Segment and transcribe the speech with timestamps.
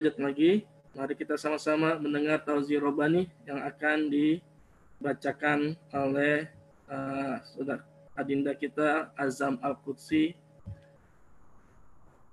[0.00, 0.52] lanjut lagi.
[0.96, 6.48] Mari kita sama-sama mendengar tauzi robani yang akan dibacakan oleh
[6.88, 7.84] uh, saudara
[8.16, 10.32] adinda kita Azam Al-Qudsi.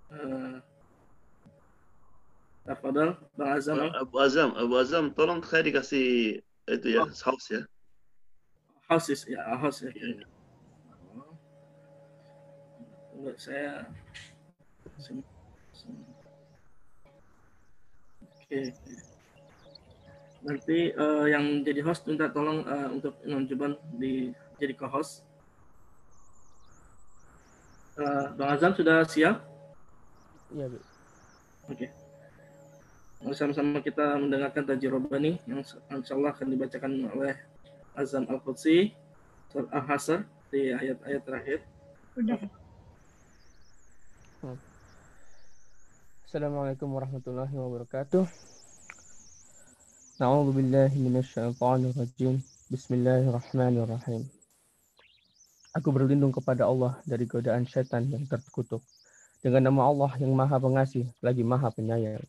[0.08, 0.64] Uh,
[2.64, 3.84] Tafadhal, Bang Azam.
[3.84, 6.40] Abu Azam, Abu Azam, tolong saya dikasih
[6.72, 7.12] itu ya, oh.
[7.12, 7.68] house ya.
[8.88, 9.92] House ya, house ya.
[9.92, 10.24] Yeah.
[13.12, 13.92] Tunggu saya.
[18.48, 18.72] Oke.
[20.40, 25.28] Nanti uh, yang jadi host minta tolong uh, untuk Imam Juban di jadi co-host.
[28.00, 29.44] Uh, Bang Azam sudah siap?
[30.56, 30.80] Iya, Bu.
[30.80, 31.92] Oke.
[33.20, 33.36] Okay.
[33.36, 35.60] Sama-sama kita mendengarkan tajirobah nih yang
[35.92, 37.36] insya Allah akan dibacakan oleh
[38.00, 38.96] Azam Al-Qudsi
[39.52, 40.24] Al-Hasr
[40.56, 41.60] di ayat-ayat terakhir.
[42.16, 42.40] Sudah.
[46.28, 48.28] Assalamualaikum warahmatullahi wabarakatuh.
[50.20, 52.44] Na'udzu billahi minasyaitonir rajim.
[52.68, 54.28] Bismillahirrahmanirrahim.
[55.72, 58.84] Aku berlindung kepada Allah dari godaan syaitan yang terkutuk.
[59.40, 62.28] Dengan nama Allah yang Maha Pengasih lagi Maha Penyayang.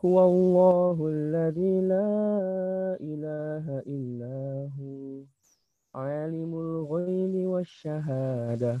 [0.00, 2.16] Huwallahu alladzi la
[3.04, 4.88] ilaha illahu
[5.92, 8.80] alimul ghaibi wasyahadah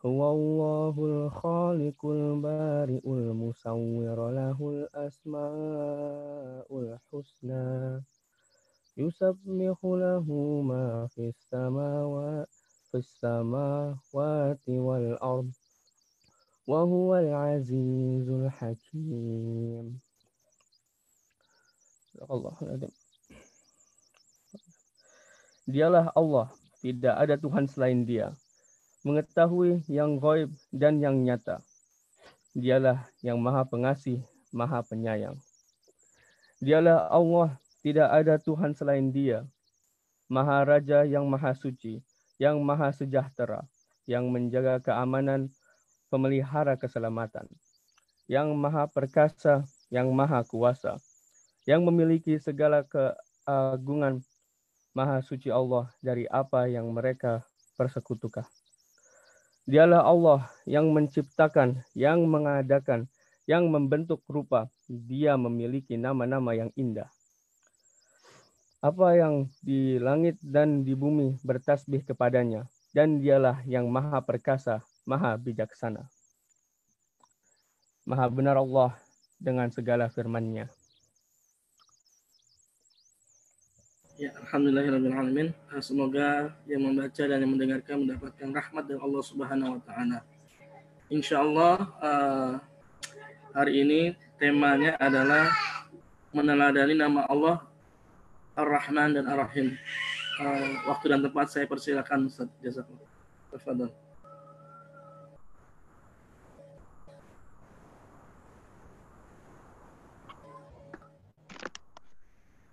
[0.00, 8.00] هو الله الخالق البارئ المصور له الأسماء الحسنى
[8.96, 10.26] يسبح له
[10.64, 12.48] ما في السماوات
[12.90, 15.50] في السماوات والأرض
[16.66, 20.00] وهو العزيز الحكيم.
[22.28, 22.52] Allah
[25.70, 26.50] Dialah Allah,
[26.82, 28.34] tidak ada Tuhan selain Dia.
[29.00, 31.64] Mengetahui yang gaib dan yang nyata.
[32.52, 34.20] Dialah yang maha pengasih,
[34.52, 35.38] maha penyayang.
[36.60, 39.46] Dialah Allah, tidak ada Tuhan selain dia.
[40.28, 42.04] Maha Raja yang maha suci,
[42.36, 43.64] yang maha sejahtera,
[44.04, 45.48] yang menjaga keamanan,
[46.12, 47.48] pemelihara keselamatan.
[48.28, 51.00] Yang maha perkasa, yang maha kuasa,
[51.64, 54.22] yang memiliki segala keagungan,
[54.92, 57.42] maha suci Allah dari apa yang mereka
[57.74, 58.44] persekutukan.
[59.68, 63.06] Dialah Allah yang menciptakan, yang mengadakan,
[63.44, 64.70] yang membentuk rupa.
[64.88, 67.10] Dia memiliki nama-nama yang indah.
[68.80, 72.64] Apa yang di langit dan di bumi bertasbih kepadanya,
[72.96, 76.08] dan dialah yang maha perkasa, maha bijaksana.
[78.08, 78.96] Maha benar Allah
[79.36, 80.72] dengan segala firman-Nya.
[84.20, 85.48] Ya, alhamdulillahirrahmanirrahim.
[85.48, 90.20] Eh, semoga yang membaca dan yang mendengarkan mendapatkan rahmat dari Allah Subhanahu wa taala.
[91.08, 92.52] Insya Allah uh,
[93.56, 95.48] hari ini temanya adalah
[96.36, 97.64] meneladani nama Allah
[98.60, 99.80] Ar-Rahman dan Ar-Rahim.
[100.36, 103.88] Uh, waktu dan tempat saya persilakan Ustaz Jazakallah.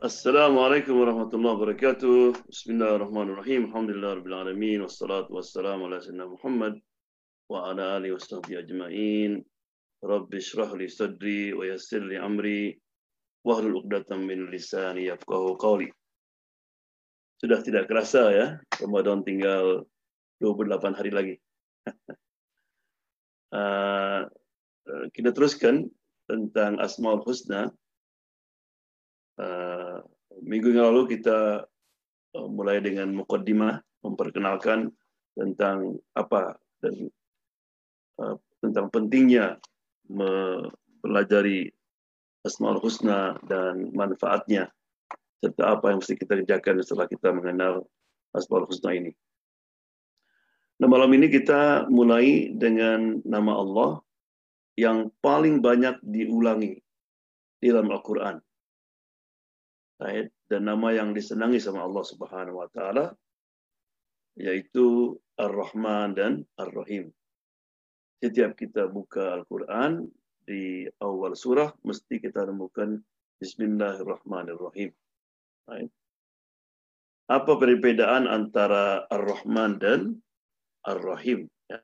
[0.06, 5.78] السلام عليكم ورحمة الله وبركاته بسم الله الرحمن الرحيم الحمد لله رب العالمين والصلاة والسلام
[5.78, 6.74] على سيدنا محمد
[7.46, 9.44] وعلى آله وصحبه أجمعين
[10.02, 12.82] رب اشرح لي صدري ويسر لي أمري
[13.46, 15.94] واحلل عقدة من لساني يفقه قولي
[17.38, 18.46] Sudah tidak kerasa ya,
[18.82, 19.86] Ramadan tinggal
[20.42, 21.34] 28 hari lagi.
[23.54, 24.26] uh,
[25.14, 25.86] kita teruskan
[26.26, 27.70] tentang Asmaul Husna
[29.37, 30.01] Uh,
[30.41, 31.69] minggu yang lalu kita
[32.33, 34.89] uh, mulai dengan mukaddimah memperkenalkan
[35.37, 37.13] tentang apa dan
[38.17, 38.33] uh,
[38.65, 39.61] tentang pentingnya
[40.09, 41.69] mempelajari
[42.41, 44.73] Asmaul Husna dan manfaatnya
[45.37, 47.85] serta apa yang mesti kita kerjakan setelah kita mengenal
[48.33, 49.13] Asmaul Husna ini.
[50.81, 53.91] Nah malam ini kita mulai dengan nama Allah
[54.77, 56.81] yang paling banyak diulangi
[57.61, 58.46] di dalam Al-Quran
[59.97, 63.17] dan nama yang disenangi sama Allah Subhanahu wa taala
[64.37, 67.09] yaitu Ar-Rahman dan Ar-Rahim.
[68.21, 70.05] Setiap kita buka Al-Qur'an
[70.45, 73.01] di awal surah mesti kita temukan
[73.41, 74.89] Bismillahirrahmanirrahim.
[75.69, 75.89] Right?
[77.29, 80.21] Apa perbedaan antara Ar-Rahman dan
[80.85, 81.49] Ar-Rahim?
[81.69, 81.81] Ya.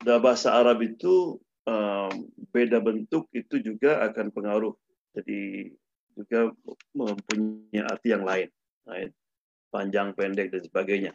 [0.00, 1.36] Dalam bahasa Arab itu
[1.68, 2.12] um,
[2.56, 4.72] beda bentuk itu juga akan pengaruh.
[5.16, 5.70] Jadi
[6.14, 6.54] juga
[6.94, 8.48] mempunyai arti yang lain.
[8.86, 9.12] Right?
[9.70, 11.12] Panjang, pendek, dan sebagainya.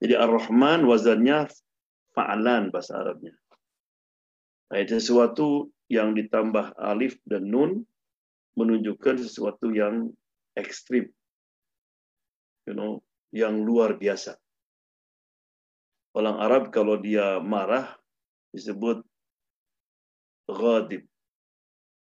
[0.00, 1.48] Jadi Ar-Rahman wazannya
[2.12, 3.32] fa'alan bahasa Arabnya.
[4.68, 4.88] Right?
[4.88, 7.84] Sesuatu yang ditambah alif dan nun
[8.56, 10.12] menunjukkan sesuatu yang
[10.54, 11.10] ekstrim,
[12.64, 13.02] you know,
[13.34, 14.38] yang luar biasa.
[16.14, 17.90] Orang Arab kalau dia marah
[18.54, 19.02] disebut
[20.46, 21.02] ghadib.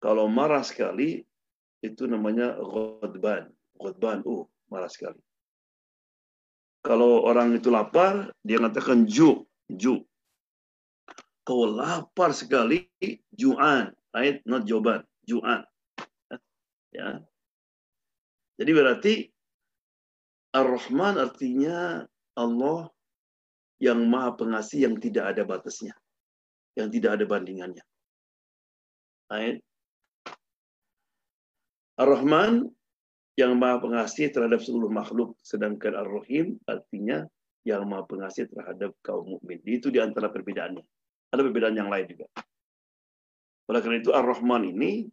[0.04, 1.24] Kalau marah sekali
[1.82, 3.50] itu namanya ghadban.
[3.78, 5.20] Ghadban, oh marah sekali.
[6.86, 10.06] Kalau orang itu lapar, dia mengatakan ju, ju.
[11.46, 12.86] Kalau lapar sekali,
[13.34, 13.90] ju'an.
[14.14, 14.46] Right?
[14.46, 15.66] Not joban, ju'an.
[16.96, 17.20] Ya,
[18.56, 19.14] jadi berarti
[20.56, 22.08] Ar-Rahman artinya
[22.40, 22.88] Allah
[23.84, 25.92] yang maha pengasih yang tidak ada batasnya.
[26.80, 27.84] Yang tidak ada bandingannya.
[31.96, 32.68] Ar-Rahman
[33.36, 35.36] yang maha pengasih terhadap seluruh makhluk.
[35.44, 37.28] Sedangkan Ar-Rahim artinya
[37.64, 39.60] yang maha pengasih terhadap kaum mukmin.
[39.64, 40.84] Itu di antara perbedaannya.
[41.32, 42.28] Ada perbedaan yang lain juga.
[43.66, 45.10] Oleh karena itu Ar-Rahman ini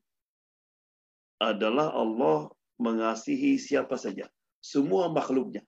[1.43, 4.31] adalah Allah mengasihi siapa saja,
[4.63, 5.63] semua makhluknya.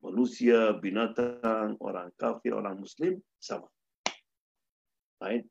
[0.00, 3.68] Manusia, binatang, orang kafir, orang muslim, sama.
[5.20, 5.44] Right?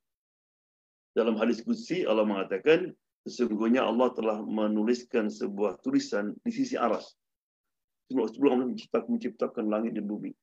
[1.14, 2.90] Dalam hadis kudsi Allah mengatakan,
[3.30, 7.14] sesungguhnya Allah telah menuliskan sebuah tulisan di sisi aras.
[8.10, 10.34] Sebelum Allah menciptakan, menciptakan langit dan bumi.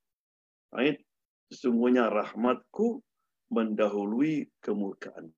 [0.70, 1.02] Right?
[1.50, 3.02] Sesungguhnya rahmatku
[3.50, 5.34] mendahului kemurkaan.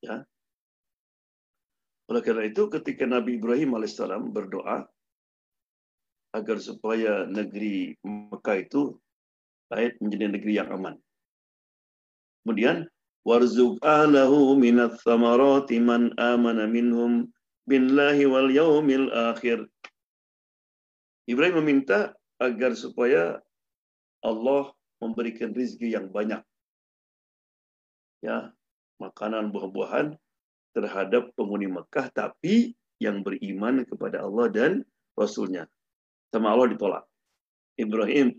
[0.00, 0.24] Ya,
[2.08, 4.88] oleh karena itu ketika Nabi Ibrahim alaihissalam berdoa
[6.32, 8.96] agar supaya negeri Mekah itu
[9.68, 10.96] baik menjadi negeri yang aman.
[12.40, 12.88] Kemudian
[13.26, 17.30] warzuq ahlahu minat thamarati man amana minhum
[17.68, 19.66] billahi wal yaumil akhir.
[21.28, 23.42] Ibrahim meminta agar supaya
[24.24, 26.40] Allah memberikan rizki yang banyak.
[28.24, 28.50] Ya,
[28.98, 30.18] makanan buah-buahan
[30.74, 34.72] terhadap penghuni Mekah, tapi yang beriman kepada Allah dan
[35.14, 35.70] Rasulnya.
[36.34, 37.04] Sama Allah ditolak.
[37.78, 38.34] Ibrahim,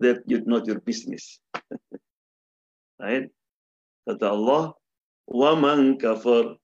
[0.00, 1.38] that you not your business.
[3.02, 3.28] right?
[4.04, 4.62] Kata Allah,
[5.28, 6.56] wa man kafir,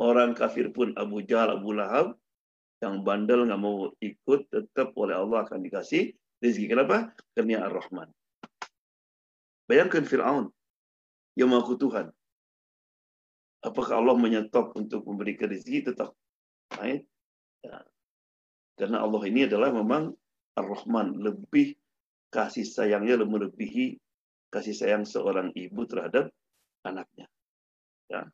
[0.00, 2.16] orang kafir pun Abu Jahal, Abu Lahab,
[2.80, 6.66] yang bandel nggak mau ikut, tetap oleh Allah akan dikasih rezeki.
[6.72, 7.12] Kenapa?
[7.36, 8.08] Karena Ar-Rahman.
[9.68, 10.48] Bayangkan Fir'aun,
[11.38, 12.10] yang mengaku Tuhan
[13.62, 16.14] apakah Allah menyetop untuk memberikan rezeki tetap
[16.74, 17.06] baik
[17.62, 17.78] ya.
[18.78, 20.14] karena Allah ini adalah memang
[20.58, 21.78] Ar-Rahman lebih
[22.30, 23.98] kasih sayangnya melebihi
[24.50, 26.30] kasih sayang seorang ibu terhadap
[26.88, 27.26] anaknya
[28.08, 28.24] ya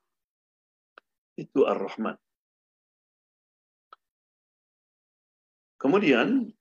[1.34, 2.14] itu Ar-Rahman
[5.82, 6.54] kemudian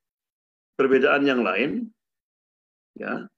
[0.74, 1.94] perbedaan yang lain
[2.98, 3.30] ya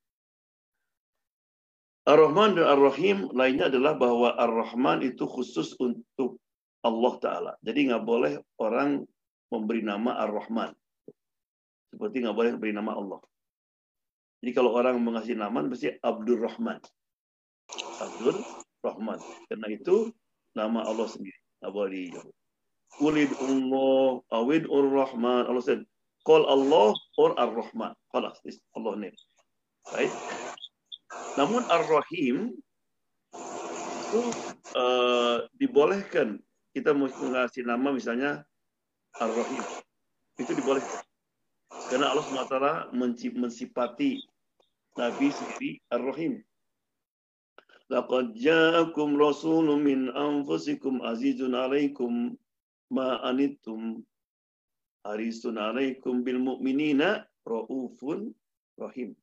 [2.07, 6.39] Ar-Rahman dan Ar-Rahim lainnya adalah bahwa Ar-Rahman itu khusus untuk
[6.87, 7.53] Allah Ta'ala.
[7.67, 9.03] Jadi nggak boleh orang
[9.51, 10.71] memberi nama Ar-Rahman.
[11.91, 13.19] Seperti nggak boleh memberi nama Allah.
[14.39, 16.79] Jadi kalau orang mengasih nama, mesti Abdul Rahman.
[18.01, 18.37] Abdul
[18.85, 19.19] Rahman.
[19.51, 20.13] Karena itu
[20.55, 21.37] nama Allah sendiri.
[21.63, 22.33] Dijawab.
[22.97, 25.51] Ulid Allah, awid Ar-Rahman.
[25.51, 25.85] Allah said,
[26.25, 27.93] call Allah or Ar-Rahman.
[28.15, 29.17] Kalau Allah name.
[29.93, 30.13] Right?
[31.37, 32.57] Namun Ar-Rahim
[34.07, 34.23] itu
[34.79, 36.41] uh, dibolehkan
[36.73, 38.47] kita mengasih nama misalnya
[39.21, 39.65] Ar-Rahim.
[40.41, 41.05] Itu dibolehkan.
[41.93, 42.97] Karena Allah SWT
[43.37, 44.23] mensifati
[44.97, 46.41] Nabi sendiri Ar-Rahim.
[47.87, 52.35] Laqad ja'akum rasulun min anfusikum azizun alaikum
[52.91, 54.03] ma anittum
[55.07, 58.35] harisun alaikum bil mu'minina raufun
[58.75, 59.15] rahim.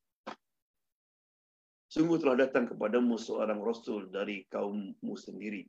[1.91, 5.62] Sungguh telah datang kepadamu seorang Rasul dari kaummu sendiri.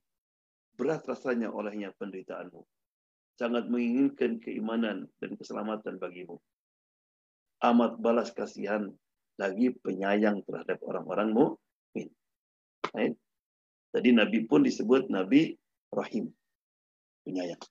[0.73, 2.65] Berat rasanya olehnya penderitaanmu.
[3.37, 6.41] Sangat menginginkan keimanan dan keselamatan bagimu.
[7.61, 8.89] Amat balas kasihan
[9.37, 11.35] lagi penyayang terhadap orang-orang
[12.95, 13.15] Right?
[13.91, 15.55] Tadi Nabi pun disebut Nabi
[15.91, 16.31] Rahim.
[17.27, 17.63] Penyayang.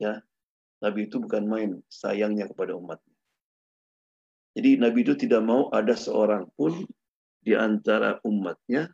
[0.00, 0.24] Ya,
[0.80, 3.14] Nabi itu bukan main sayangnya kepada umatnya.
[4.54, 6.86] Jadi Nabi itu tidak mau ada seorang pun
[7.44, 8.88] di antara umatnya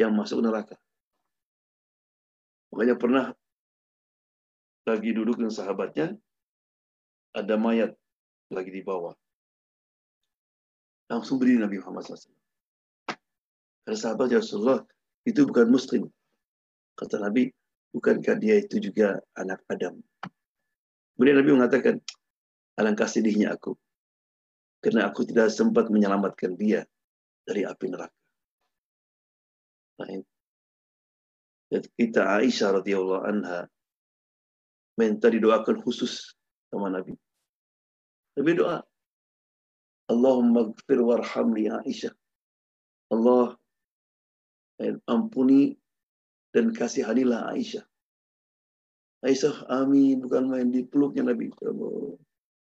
[0.00, 0.74] yang masuk neraka.
[2.72, 3.26] Makanya pernah
[4.86, 6.14] lagi duduk dengan sahabatnya,
[7.34, 7.92] ada mayat
[8.54, 9.12] lagi di bawah.
[11.10, 12.45] Langsung berdiri Nabi Muhammad SAW.
[13.86, 14.82] Kata sahabat ya Rasulullah,
[15.22, 16.10] itu bukan muslim.
[16.98, 17.46] Kata Nabi,
[17.94, 20.02] bukankah dia itu juga anak Adam?
[21.14, 22.02] Kemudian Nabi mengatakan,
[22.74, 23.78] alangkah sedihnya aku.
[24.82, 26.82] Karena aku tidak sempat menyelamatkan dia
[27.46, 28.18] dari api neraka.
[30.02, 30.18] Nah,
[31.94, 33.70] kita Aisyah radhiyallahu anha
[34.98, 36.34] minta didoakan khusus
[36.68, 37.14] sama Nabi.
[38.36, 38.82] Nabi doa,
[40.10, 42.12] Allahumma gfir warham li Aisyah.
[43.14, 43.54] Allah
[45.08, 45.72] ampuni
[46.52, 47.84] dan kasihanilah Aisyah.
[49.24, 51.48] Aisyah amin bukan main di peluknya Nabi.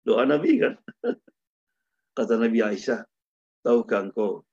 [0.04, 0.74] Doa Nabi kan.
[2.18, 3.06] Kata Nabi Aisyah,
[3.64, 4.44] tahukah engkau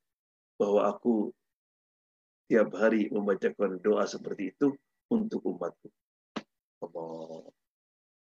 [0.56, 1.32] bahwa aku
[2.46, 4.70] tiap hari membacakan doa seperti itu
[5.10, 5.90] untuk umatku.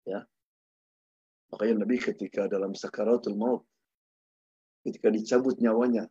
[0.08, 0.24] Ya.
[1.52, 3.64] Makanya Nabi ketika dalam sakaratul maut,
[4.88, 6.08] ketika dicabut nyawanya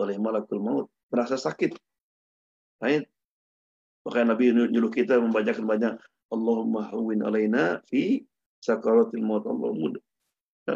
[0.00, 1.76] oleh malakul maut, merasa sakit.
[2.82, 3.08] Right?
[4.06, 5.94] Makanya Nabi nyuruh kita membacakan banyak
[6.30, 8.22] Allahumma hawin alaina fi
[8.62, 9.46] sakaratul maut.
[9.46, 10.04] Allah mudah.
[10.66, 10.74] Ya.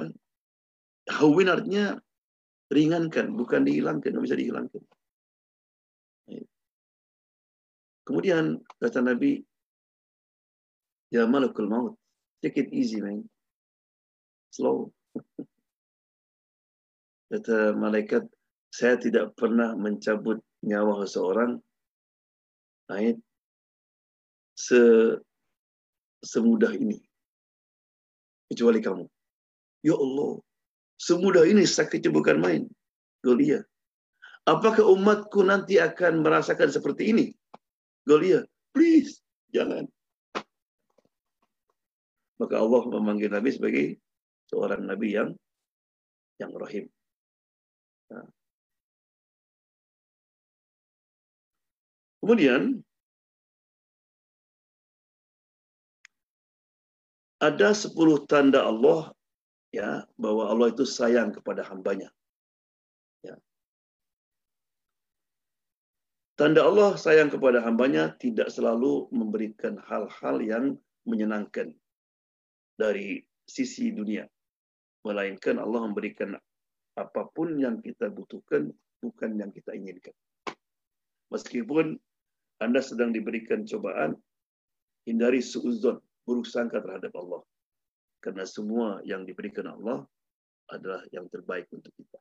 [1.10, 1.98] Hawin artinya
[2.70, 4.82] ringankan, bukan dihilangkan, tidak bisa dihilangkan.
[8.06, 9.42] Kemudian kata Nabi,
[11.10, 11.98] Ya malakul maut,
[12.38, 13.26] take it easy man.
[14.54, 14.94] Slow.
[17.30, 18.26] Kata malaikat,
[18.70, 21.58] saya tidak pernah mencabut nyawa seseorang
[22.90, 23.16] ayat
[24.58, 24.80] se
[26.20, 27.00] semudah ini.
[28.50, 29.06] Kecuali kamu.
[29.86, 30.42] Ya Allah,
[31.00, 32.62] semudah ini sakitnya bukan main.
[33.22, 33.64] Golia.
[34.44, 37.26] Apakah umatku nanti akan merasakan seperti ini?
[38.04, 38.42] Golia,
[38.74, 39.22] please,
[39.54, 39.86] jangan.
[42.40, 43.86] Maka Allah memanggil Nabi sebagai
[44.48, 45.30] seorang Nabi yang
[46.40, 46.88] yang rahim.
[48.10, 48.39] Nah.
[52.20, 52.84] Kemudian
[57.40, 59.16] ada sepuluh tanda Allah
[59.72, 62.12] ya bahwa Allah itu sayang kepada hambanya.
[63.24, 63.40] Ya.
[66.36, 70.64] Tanda Allah sayang kepada hambanya tidak selalu memberikan hal-hal yang
[71.08, 71.72] menyenangkan
[72.76, 74.28] dari sisi dunia.
[75.00, 76.36] Melainkan Allah memberikan
[77.00, 78.68] apa pun yang kita butuhkan,
[79.00, 80.12] bukan yang kita inginkan.
[81.32, 81.96] Meskipun
[82.60, 84.12] Anda sedang diberikan cobaan,
[85.08, 85.96] hindari suuzon,
[86.28, 87.40] buruk sangka terhadap Allah.
[88.20, 90.04] Karena semua yang diberikan Allah
[90.68, 92.18] adalah yang terbaik untuk kita.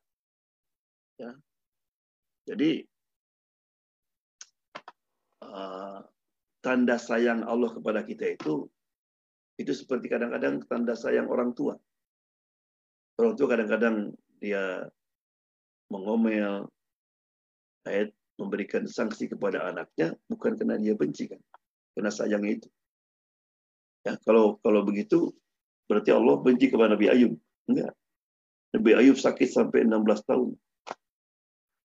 [1.20, 1.32] Ya.
[2.48, 2.80] Jadi
[5.44, 6.00] uh,
[6.64, 8.64] tanda sayang Allah kepada kita itu
[9.60, 11.76] itu seperti kadang-kadang tanda sayang orang tua.
[13.20, 14.88] Orang tua kadang-kadang dia
[15.92, 16.64] mengomel,
[17.84, 18.08] ayat
[18.40, 21.40] memberikan sanksi kepada anaknya bukan karena dia benci kan,
[21.92, 22.68] karena sayangnya itu.
[24.08, 25.36] Ya, kalau kalau begitu
[25.84, 27.36] berarti Allah benci kepada Nabi Ayub.
[27.68, 27.92] Enggak.
[28.72, 30.50] Nabi Ayub sakit sampai 16 tahun.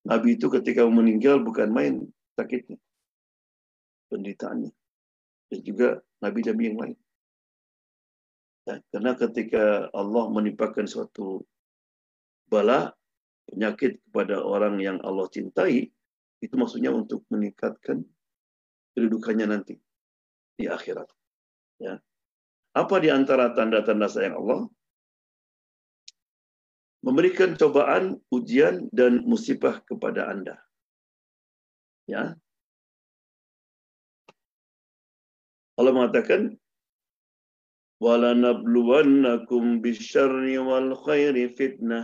[0.05, 1.93] Nabi itu ketika meninggal bukan main
[2.37, 2.77] sakitnya.
[4.13, 4.71] Penderitaannya.
[5.49, 6.97] Dan juga Nabi-Nabi yang lain.
[8.65, 11.45] Ya, karena ketika Allah menimpakan suatu
[12.49, 12.93] bala,
[13.49, 15.89] penyakit kepada orang yang Allah cintai,
[16.40, 18.00] itu maksudnya untuk meningkatkan
[18.96, 19.74] kedudukannya nanti
[20.56, 21.08] di akhirat.
[21.80, 22.00] Ya.
[22.76, 24.68] Apa di antara tanda-tanda sayang Allah?
[27.00, 30.60] Memberikan cobaan, ujian, dan musibah kepada Anda.
[32.04, 32.36] Ya.
[35.80, 36.60] Allah mengatakan,
[38.00, 42.00] وَلَنَبْلُوَنَّكُمْ بِالشَّرِّ وَالْخَيْرِ فِتْنَةً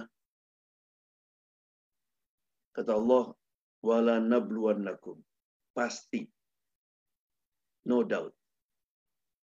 [2.77, 3.33] Kata Allah,
[3.82, 5.18] wala nabluwannakum.
[5.74, 6.30] Pasti.
[7.86, 8.34] No doubt.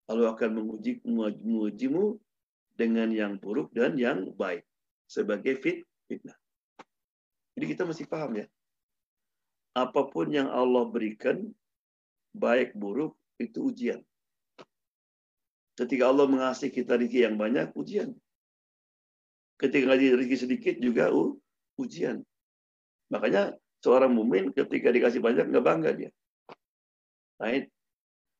[0.09, 2.21] Allah akan menguji mengujimu
[2.77, 4.65] dengan yang buruk dan yang baik
[5.09, 6.37] sebagai fit fitnah.
[7.57, 8.47] Jadi kita mesti paham ya.
[9.75, 11.41] Apa pun yang Allah berikan
[12.35, 14.03] baik buruk itu ujian.
[15.75, 18.15] Ketika Allah mengasih kita rezeki yang banyak, ujian.
[19.59, 21.11] Ketika rezeki sedikit juga
[21.79, 22.23] ujian.
[23.11, 23.55] Makanya
[23.85, 26.11] seorang mumin ketika dikasih banyak nggak bangga dia.
[27.37, 27.69] Right?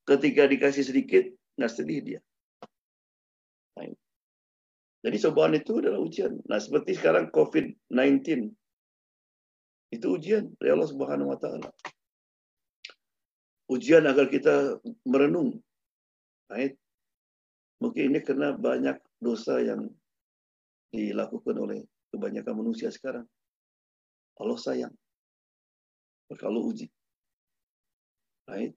[0.09, 1.29] Ketika dikasih sedikit
[1.61, 2.19] nggak sedih dia.
[3.77, 3.93] Right?
[5.05, 6.41] Jadi cobaan itu adalah ujian.
[6.49, 8.49] Nah seperti sekarang COVID-19
[9.93, 11.69] itu ujian dari Allah Subhanahu Wa Taala.
[13.65, 15.61] ujian agar kita merenung.
[16.49, 16.77] Right?
[17.81, 19.89] Mungkin ini karena banyak dosa yang
[20.93, 21.81] dilakukan oleh
[22.13, 23.25] kebanyakan manusia sekarang.
[24.37, 24.93] Allah sayang.
[26.33, 26.87] Allah uji.
[28.49, 28.73] Right?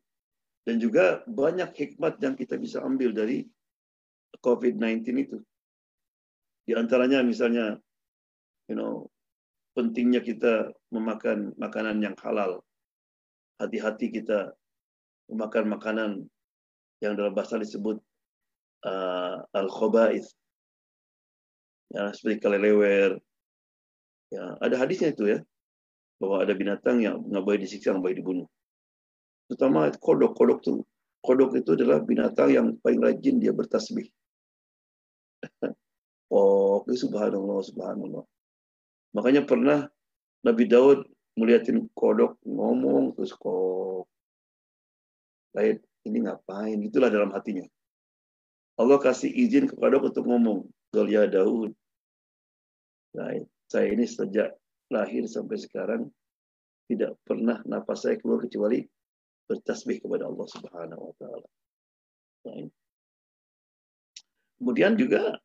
[0.69, 3.49] Dan juga banyak hikmat yang kita bisa ambil dari
[4.45, 5.39] COVID-19 itu.
[6.69, 7.81] Di antaranya misalnya,
[8.69, 9.09] you know,
[9.73, 12.61] pentingnya kita memakan makanan yang halal.
[13.57, 14.53] Hati-hati kita
[15.33, 16.11] memakan makanan
[17.01, 17.97] yang dalam bahasa disebut
[18.85, 20.29] uh, al-khaba'ith.
[21.97, 23.17] Ya, seperti kalelewer.
[24.29, 25.41] Ya, ada hadisnya itu ya.
[26.19, 28.49] Bahwa ada binatang yang nggak boleh disiksa, nggak boleh dibunuh.
[29.49, 30.35] Terutama kodok.
[30.35, 30.75] Kodok itu
[31.23, 34.07] kodok itu adalah binatang yang paling rajin dia bertasbih.
[36.35, 38.25] oh, subhanallah, subhanallah.
[39.15, 39.87] Makanya pernah
[40.47, 41.07] Nabi Daud
[41.39, 44.11] melihatin kodok ngomong terus kok
[45.55, 47.63] lain ini ngapain itulah dalam hatinya
[48.75, 51.71] Allah kasih izin kepada untuk ngomong Qul ya Daud
[53.15, 53.39] nah,
[53.71, 54.51] saya ini sejak
[54.89, 56.03] lahir sampai sekarang
[56.89, 58.81] tidak pernah napas saya keluar kecuali
[59.49, 61.49] bertasbih kepada Allah Subhanahu wa taala.
[64.59, 65.37] Kemudian juga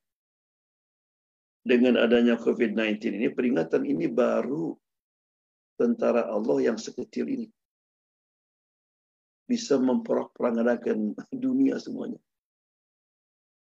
[1.63, 4.75] dengan adanya COVID-19 ini, peringatan ini baru
[5.79, 7.47] tentara Allah yang sekecil ini
[9.47, 12.19] bisa memperangadakan dunia semuanya.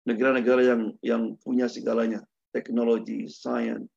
[0.06, 2.22] Negara-negara yang yang punya segalanya,
[2.54, 3.88] teknologi, sains,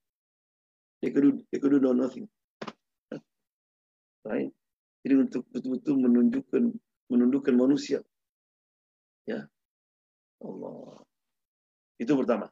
[1.07, 2.27] they could do, they could do nothing.
[4.27, 4.51] Right?
[5.07, 6.75] Jadi untuk betul-betul menunjukkan
[7.15, 8.03] menundukkan manusia.
[9.23, 9.47] Ya.
[10.43, 11.07] Allah.
[12.03, 12.51] Itu pertama.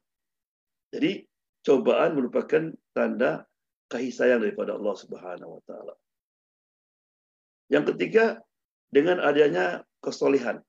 [0.95, 1.27] Jadi
[1.67, 3.43] cobaan merupakan tanda
[3.91, 5.95] kasih sayang daripada Allah Subhanahu wa taala.
[7.67, 8.39] Yang ketiga,
[8.95, 10.63] dengan adanya kesolehan.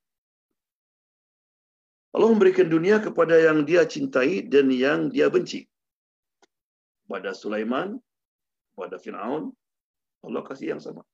[2.18, 5.70] Allah memberikan dunia kepada yang dia cintai dan yang dia benci.
[7.06, 7.98] Pada Sulaiman,
[8.74, 9.54] pada Fir'aun,
[10.26, 11.06] Allah kasih yang sama.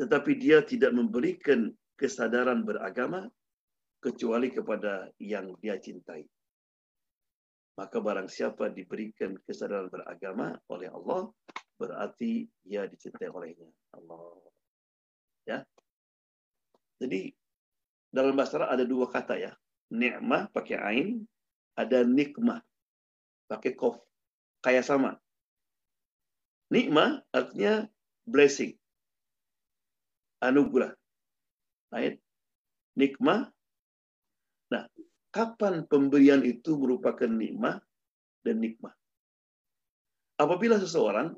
[0.00, 3.28] Tetapi dia tidak memberikan kesadaran beragama
[4.02, 6.26] kecuali kepada yang dia cintai.
[7.78, 11.30] Maka barang siapa diberikan kesadaran beragama oleh Allah,
[11.78, 13.68] berarti ia dicintai olehnya.
[13.96, 14.42] Allah.
[15.48, 15.58] Ya.
[17.00, 17.32] Jadi
[18.12, 19.52] dalam bahasa Arab ada dua kata ya.
[19.92, 21.08] Ni'mah pakai ain,
[21.76, 22.60] ada nikmah
[23.48, 24.00] pakai kof.
[24.62, 25.18] Kayak sama.
[26.70, 27.84] Nikmah artinya
[28.24, 28.78] blessing.
[30.40, 30.94] Anugerah.
[31.92, 32.16] Right?
[32.96, 33.50] Nikmah.
[34.72, 34.88] Nah,
[35.34, 37.82] kapan pemberian itu merupakan nikmah
[38.46, 38.94] dan nikmah.
[40.40, 41.36] Apabila seseorang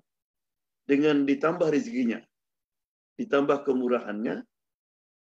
[0.87, 2.23] dengan ditambah rezekinya,
[3.19, 4.47] ditambah kemurahannya,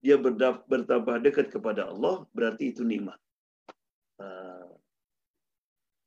[0.01, 3.21] dia bertambah dekat kepada Allah, berarti itu nikmah.
[4.17, 4.73] Uh,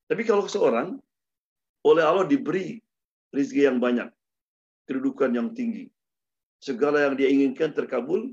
[0.09, 0.97] tapi kalau seseorang
[1.83, 2.79] oleh Allah diberi
[3.35, 4.09] rezeki yang banyak,
[4.87, 5.91] kedudukan yang tinggi,
[6.63, 8.31] segala yang dia inginkan terkabul,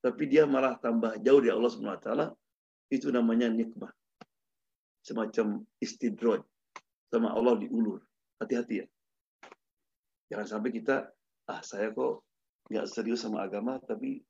[0.00, 2.08] tapi dia malah tambah jauh dari Allah SWT,
[2.88, 3.92] itu namanya nikmah.
[5.04, 6.40] Semacam istidroj.
[7.08, 8.00] Sama Allah diulur.
[8.40, 8.86] Hati-hati ya.
[10.28, 11.08] Jangan sampai kita,
[11.48, 12.24] ah saya kok
[12.68, 14.20] nggak serius sama agama, tapi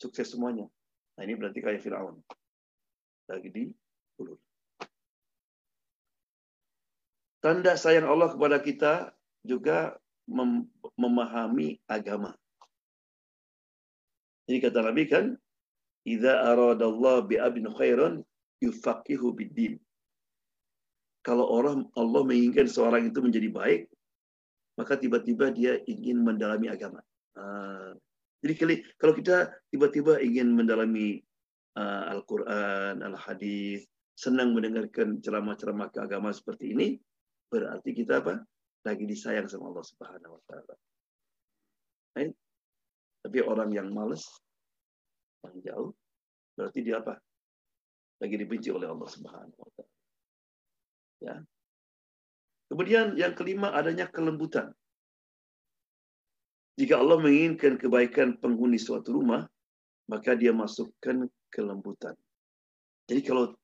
[0.00, 0.64] sukses semuanya.
[1.16, 2.16] Nah ini berarti kayak Fir'aun.
[3.28, 4.40] Lagi diulur.
[7.44, 9.12] Tanda sayang Allah kepada kita
[9.44, 10.64] juga mem
[10.96, 12.32] memahami agama.
[14.48, 15.36] Jadi kata Nabi kan,
[16.08, 18.24] Idza aradallahu bi abin khairan
[18.64, 19.76] yufaqihu biddin.
[21.20, 23.92] Kalau orang Allah menginginkan seorang itu menjadi baik,
[24.80, 27.04] maka tiba-tiba dia ingin mendalami agama.
[27.36, 27.92] Uh,
[28.44, 31.20] jadi kalau kita tiba-tiba ingin mendalami
[31.76, 33.84] uh, Al-Quran, Al-Hadis,
[34.16, 36.88] senang mendengarkan ceramah-ceramah keagama seperti ini,
[37.48, 38.42] berarti kita apa?
[38.84, 40.74] Lagi disayang sama Allah Subhanahu wa taala.
[43.24, 44.28] Tapi orang yang malas,
[45.48, 45.90] yang jauh,
[46.52, 47.16] berarti dia apa?
[48.20, 49.92] Lagi dibenci oleh Allah Subhanahu wa taala.
[51.24, 51.36] Ya.
[52.68, 54.76] Kemudian yang kelima adanya kelembutan.
[56.76, 59.46] Jika Allah menginginkan kebaikan penghuni suatu rumah,
[60.10, 62.12] maka dia masukkan kelembutan.
[63.08, 63.54] Jadi kalau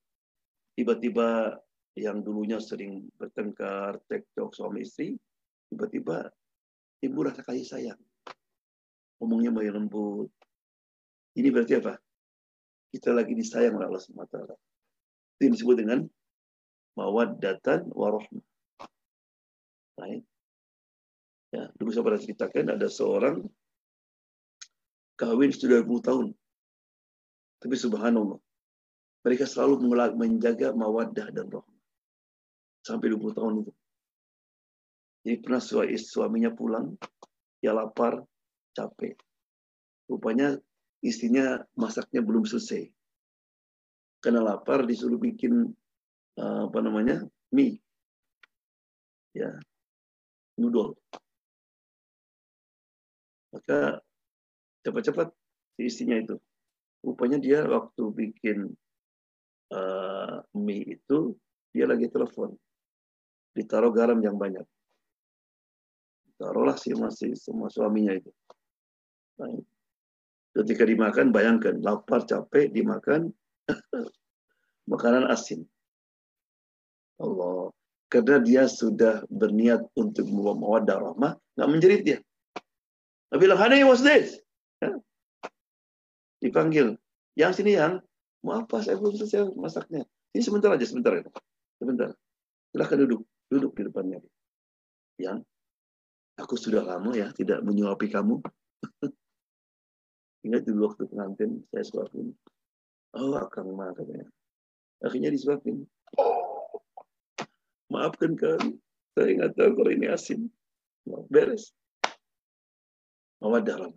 [0.78, 1.58] tiba-tiba
[1.98, 5.18] yang dulunya sering bertengkar, tektok suami istri,
[5.70, 6.30] tiba-tiba
[7.02, 8.00] timbul rasa kasih sayang.
[9.18, 10.30] Ngomongnya mau lembut,
[11.36, 11.94] ini berarti apa?
[12.90, 14.36] Kita lagi disayang oleh Allah SWT.
[15.38, 16.00] Itu yang disebut dengan
[16.98, 18.46] mawaddatan warohmah.
[20.00, 20.24] Right?
[21.54, 23.36] Ya, dulu saya pernah ceritakan ada seorang
[25.18, 26.26] kawin sudah 20 tahun.
[27.60, 28.40] Tapi subhanallah,
[29.22, 29.84] mereka selalu
[30.16, 31.69] menjaga mawaddah dan rahmah.
[32.90, 33.72] Sampai 20 tahun itu.
[35.22, 35.62] Jadi pernah
[35.94, 36.98] suaminya pulang,
[37.62, 38.18] ya lapar,
[38.74, 39.14] capek.
[40.10, 40.58] Rupanya
[40.98, 42.90] istrinya masaknya belum selesai.
[44.18, 45.70] Karena lapar disuruh bikin
[46.34, 47.22] eh, apa namanya
[47.54, 47.78] mie,
[49.38, 49.54] ya
[50.58, 50.98] noodle.
[53.54, 54.02] Maka
[54.82, 55.30] cepat-cepat
[55.78, 56.36] si istrinya itu.
[57.00, 58.68] Rupanya dia waktu bikin
[59.72, 61.32] uh, mie itu
[61.72, 62.52] dia lagi telepon.
[63.54, 64.64] Ditaruh garam yang banyak.
[66.40, 68.32] Taruhlah si masih semua suaminya itu.
[69.36, 69.60] Nah,
[70.56, 73.28] ketika dimakan, bayangkan lapar, capek, dimakan
[74.92, 75.68] makanan asin.
[77.20, 77.68] Allah.
[78.10, 82.18] Karena dia sudah berniat untuk mawadah rahmah, nggak menjerit dia.
[83.30, 84.42] Tapi bilang, honey, what's this?
[86.42, 86.98] Dipanggil.
[87.38, 88.02] Yang sini yang,
[88.42, 88.82] mau apa?
[88.82, 90.02] Saya belum selesai masaknya.
[90.34, 91.22] Ini sebentar aja, sebentar.
[91.78, 92.10] Sebentar.
[92.74, 93.22] Silahkan duduk.
[93.50, 94.22] Duduk di depannya.
[95.18, 95.42] Yang,
[96.38, 98.38] aku sudah lama ya tidak menyuapi kamu.
[100.46, 102.32] Ingat dulu waktu pengantin saya suapin.
[103.18, 104.30] Oh, akang mah katanya.
[105.02, 105.84] Akhirnya disuapin.
[107.90, 108.78] Maafkan kami.
[109.18, 110.46] Saya nggak tahu kalau ini asin.
[111.26, 111.74] Beres.
[113.40, 113.90] Mawadah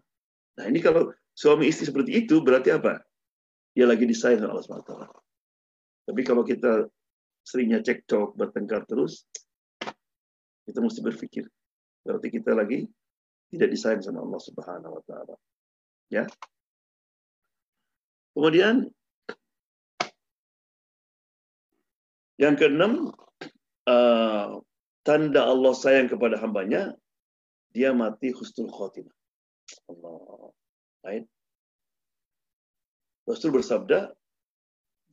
[0.53, 3.03] Nah ini kalau suami istri seperti itu berarti apa?
[3.73, 4.93] Dia lagi disayang oleh Allah SWT.
[6.09, 6.87] Tapi kalau kita
[7.43, 9.25] seringnya cekcok, bertengkar terus,
[10.67, 11.45] kita mesti berpikir.
[12.03, 12.87] Berarti kita lagi
[13.53, 15.35] tidak disayang sama Allah Subhanahu wa taala.
[16.11, 16.25] Ya.
[18.33, 18.89] Kemudian
[22.41, 23.13] yang keenam
[23.85, 24.57] uh,
[25.05, 26.97] tanda Allah sayang kepada hambanya
[27.73, 29.13] dia mati husnul khotimah.
[29.89, 30.53] Allah.
[31.03, 31.25] Baik.
[33.23, 34.11] Rasul bersabda,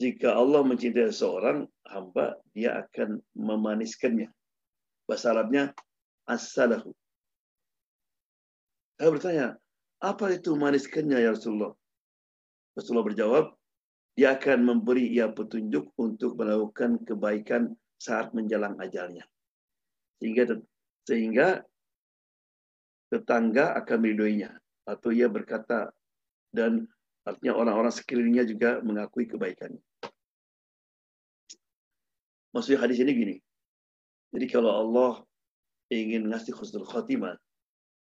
[0.02, 4.26] jika Allah mencintai seorang hamba, dia akan memaniskannya.
[5.10, 5.74] Bahasa Arabnya,
[6.30, 6.94] as-salahu.
[8.94, 9.46] Saya bertanya,
[9.98, 11.74] apa itu maniskannya ya Rasulullah?
[12.78, 13.44] Rasulullah berjawab,
[14.14, 19.26] dia akan memberi ia petunjuk untuk melakukan kebaikan saat menjelang ajalnya.
[20.22, 20.62] Sehingga
[21.02, 21.66] sehingga
[23.10, 24.54] tetangga akan meridhoinya
[24.86, 25.90] atau ia berkata
[26.54, 26.86] dan
[27.26, 29.82] artinya orang-orang sekelilingnya juga mengakui kebaikannya.
[32.54, 33.36] Maksudnya hadis ini gini.
[34.30, 35.12] Jadi kalau Allah
[35.90, 37.34] ingin ngasih khusnul khatimah,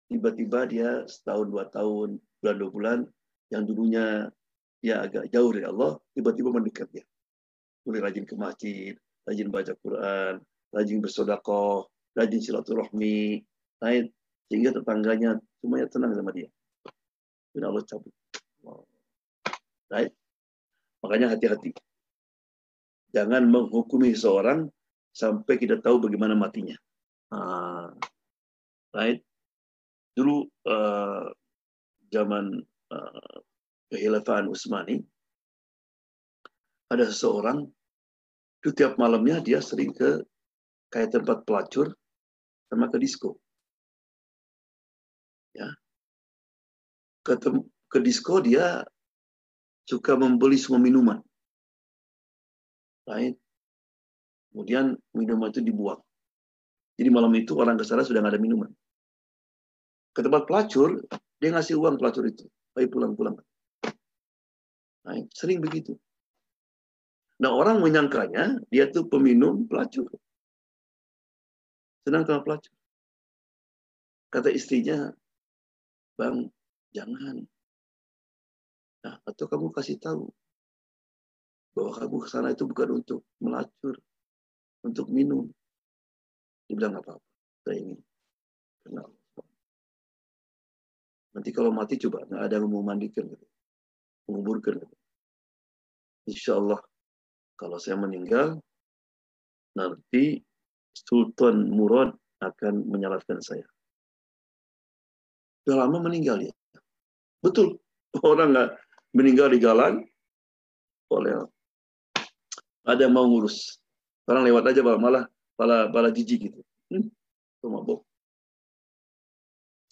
[0.07, 2.99] tiba-tiba dia setahun dua tahun, bulan dua bulan,
[3.51, 4.31] yang dulunya
[4.85, 7.05] ya agak jauh dari Allah, tiba-tiba mendekat dia.
[7.85, 8.95] Mulai rajin ke masjid,
[9.27, 10.35] rajin baca Quran,
[10.71, 13.43] rajin bersodakoh, rajin silaturahmi,
[13.83, 14.15] naik
[14.49, 16.49] sehingga tetangganya semuanya tenang sama dia.
[17.55, 18.13] Dan Allah cabut.
[19.91, 20.11] Right?
[21.03, 21.75] Makanya hati-hati.
[23.15, 24.74] Jangan menghukumi seorang
[25.15, 26.75] sampai kita tahu bagaimana matinya.
[27.31, 27.95] Ah,
[28.93, 29.23] right?
[30.19, 31.31] Dulu uh,
[32.11, 33.37] zaman uh,
[33.91, 35.03] kehilafan Utsmani
[36.91, 37.67] ada seseorang
[38.63, 40.23] itu tiap malamnya dia sering ke
[40.95, 41.91] kayak tempat pelacur
[42.71, 43.37] sama ke disco
[45.53, 45.69] ya
[47.27, 47.35] ke,
[47.91, 48.87] ke disco dia
[49.85, 51.19] suka membeli semua minuman
[53.11, 53.37] right?
[54.55, 55.99] Kemudian minuman itu dibuang.
[56.95, 58.71] Jadi malam itu orang ke sana sudah nggak ada minuman.
[60.15, 61.03] Ke tempat pelacur
[61.43, 62.47] dia ngasih uang pelacur itu.
[62.79, 63.35] Ayo pulang-pulang
[65.05, 65.99] nah, sering begitu.
[67.43, 70.09] Nah orang menyangkanya dia tuh peminum pelacur.
[72.07, 72.73] Senang sama pelacur.
[74.31, 75.11] Kata istrinya
[76.15, 76.47] Bang,
[76.95, 77.43] jangan.
[79.03, 80.31] Nah, atau kamu kasih tahu
[81.75, 83.99] bahwa kamu ke sana itu bukan untuk melacur,
[84.85, 85.49] untuk minum.
[86.69, 87.25] Dia bilang apa-apa.
[87.65, 87.99] Saya ingin
[88.85, 89.09] kenal.
[91.35, 93.47] Nanti kalau mati coba nggak ada yang mau mandikan, gitu.
[94.31, 94.79] menguburkan.
[94.79, 94.97] Gitu.
[96.31, 96.79] Insya Allah
[97.59, 98.61] kalau saya meninggal
[99.75, 100.39] nanti
[100.95, 103.67] Sultan Murad akan menyalatkan saya.
[105.65, 106.55] Sudah lama meninggal dia.
[107.43, 107.81] Betul.
[108.23, 108.79] Orang nggak
[109.17, 110.07] meninggal di jalan,
[111.11, 111.35] oleh
[112.85, 113.81] ada yang mau ngurus.
[114.25, 115.29] Orang lewat aja malah
[115.61, 116.61] malah malah jijik gitu.
[116.89, 117.09] Hmm,
[117.65, 118.05] mabuk.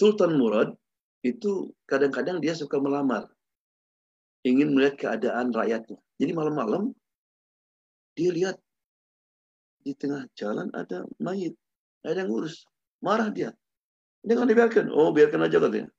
[0.01, 0.75] Sultan Murad
[1.23, 3.31] itu kadang-kadang dia suka melamar.
[4.43, 5.99] Ingin melihat keadaan rakyatnya.
[6.19, 6.91] Jadi malam-malam
[8.19, 8.59] dia lihat
[9.87, 11.55] di tengah jalan ada mayit.
[12.03, 12.67] Ada yang ngurus.
[12.99, 13.55] Marah dia.
[14.27, 14.91] Jangan dibiarkan.
[14.91, 15.91] Oh, biarkan aja katanya.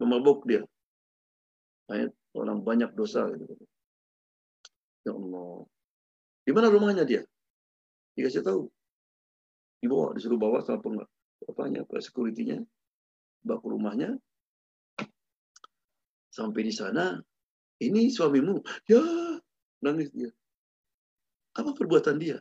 [0.00, 0.64] Memabuk dia.
[1.92, 3.28] Ayat orang banyak dosa.
[3.28, 3.52] Gitu.
[5.04, 5.68] Ya Allah.
[6.48, 7.22] Di mana rumahnya dia?
[8.16, 8.68] Dikasih tahu.
[9.82, 10.96] Dibawa, disuruh bawa sama peng,
[11.48, 12.62] apanya, ke security-nya.
[13.42, 14.10] Bawa ke rumahnya.
[16.32, 17.18] Sampai di sana,
[17.82, 18.62] ini suamimu.
[18.86, 19.02] Ya,
[19.82, 20.30] nangis dia.
[21.58, 22.40] Apa perbuatan dia?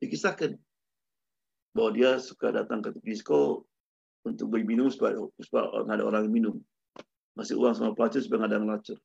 [0.00, 0.56] Dikisahkan
[1.76, 3.64] bahwa dia suka datang ke disco
[4.22, 6.56] untuk beli minum supaya, supaya nggak ada orang minum.
[7.34, 8.98] Masih uang sama pelacur supaya nggak ada yang ngelacur.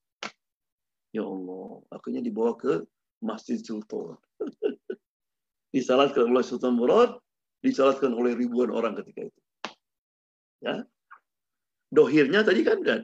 [1.15, 2.86] Ya Allah, akhirnya dibawa ke
[3.23, 4.19] Masjid Sultan.
[5.71, 7.17] disalatkan oleh Sultan Murad,
[7.60, 9.41] disalatkan oleh ribuan orang ketika itu.
[10.63, 10.84] Ya.
[11.88, 13.01] Dohirnya tadi kan kan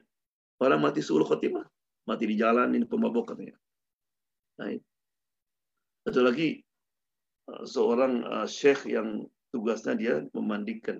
[0.59, 1.63] orang mati suruh khotimah,
[2.07, 3.55] mati di jalan ini pemabok katanya.
[4.59, 4.75] Nah,
[6.03, 6.59] satu lagi
[7.47, 9.23] uh, seorang uh, syekh yang
[9.55, 10.99] tugasnya dia memandikan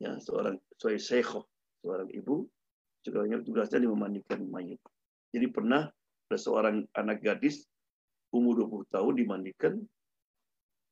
[0.00, 1.30] ya seorang seorang syekh
[1.84, 2.48] seorang ibu
[3.04, 4.80] juga tugasnya dia memandikan mayat.
[5.32, 5.88] Jadi pernah
[6.30, 7.64] ada seorang anak gadis
[8.30, 9.74] umur 20 tahun dimandikan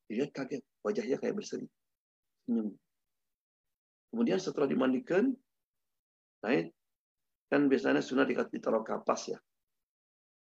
[0.09, 1.69] dia kaget, wajahnya kayak berseri.
[2.49, 2.73] Senyum.
[4.09, 5.37] Kemudian setelah dimandikan,
[6.41, 6.73] naik,
[7.53, 9.39] kan biasanya sunnah ditaruh kapas ya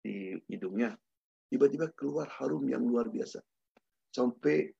[0.00, 0.96] di hidungnya.
[1.48, 3.40] Tiba-tiba keluar harum yang luar biasa.
[4.12, 4.72] Sampai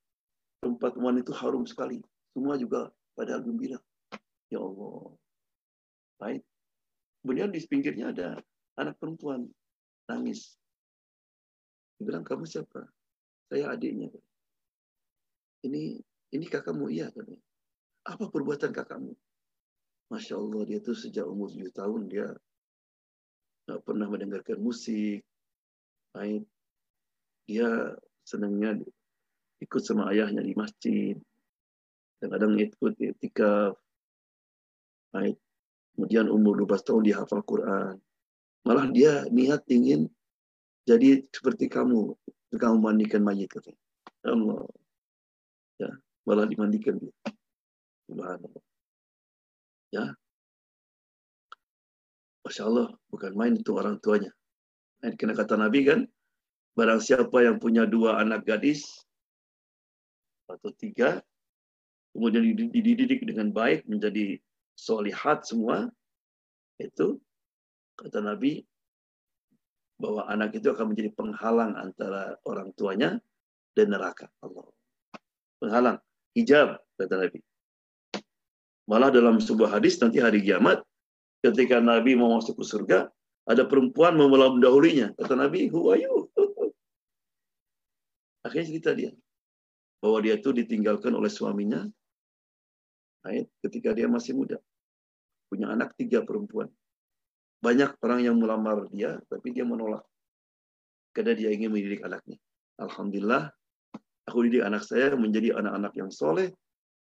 [0.60, 2.00] tempat teman itu harum sekali.
[2.32, 3.80] Semua juga pada gembira.
[4.48, 5.16] Ya Allah.
[6.20, 6.42] Baik.
[7.24, 8.28] Kemudian di pinggirnya ada
[8.76, 9.48] anak perempuan
[10.08, 10.56] nangis.
[11.96, 12.88] Dia bilang, kamu siapa?
[13.48, 14.12] Saya adiknya
[15.64, 15.98] ini
[16.34, 17.40] ini kakakmu iya katanya.
[18.06, 19.12] Apa perbuatan kakakmu?
[20.08, 22.28] Masya Allah dia tuh sejak umur 7 tahun dia
[23.68, 25.20] nggak pernah mendengarkan musik,
[26.16, 26.44] main.
[27.44, 28.80] Dia senangnya
[29.60, 31.16] ikut sama ayahnya di masjid.
[32.20, 33.72] Kadang-kadang ikut etika.
[35.12, 35.36] Baik.
[35.92, 37.96] Kemudian umur 12 tahun dia hafal Quran.
[38.64, 40.08] Malah dia niat ingin
[40.88, 42.16] jadi seperti kamu.
[42.56, 43.80] Kamu mandikan mayit katanya.
[44.24, 44.64] Allah
[45.78, 45.90] ya
[46.28, 47.14] malah dimandikan dia.
[48.04, 48.62] Subhanallah.
[49.88, 50.12] Ya.
[52.44, 54.32] Masya Allah, bukan main itu orang tuanya.
[55.04, 56.04] Nah, kena kata Nabi kan,
[56.76, 58.84] barang siapa yang punya dua anak gadis,
[60.48, 61.20] atau tiga,
[62.16, 64.40] kemudian dididik dengan baik, menjadi
[64.76, 65.92] solihat semua,
[66.80, 67.20] itu,
[68.00, 68.64] kata Nabi,
[70.00, 73.20] bahwa anak itu akan menjadi penghalang antara orang tuanya
[73.76, 74.30] dan neraka.
[74.40, 74.77] Allah
[75.58, 75.98] penghalang,
[76.34, 77.38] hijab, kata Nabi.
[78.88, 80.80] Malah dalam sebuah hadis nanti hari kiamat,
[81.44, 82.98] ketika Nabi mau masuk ke surga,
[83.48, 85.12] ada perempuan mendahulunya.
[85.16, 86.28] Kata Nabi, who are you?
[88.44, 89.12] Akhirnya cerita dia.
[89.98, 91.84] Bahwa dia itu ditinggalkan oleh suaminya
[93.66, 94.56] ketika dia masih muda.
[95.48, 96.68] Punya anak tiga perempuan.
[97.58, 100.06] Banyak orang yang melamar dia, tapi dia menolak.
[101.10, 102.38] Karena dia ingin mendidik anaknya.
[102.78, 103.50] Alhamdulillah,
[104.28, 106.52] Aku didik anak saya menjadi anak-anak yang soleh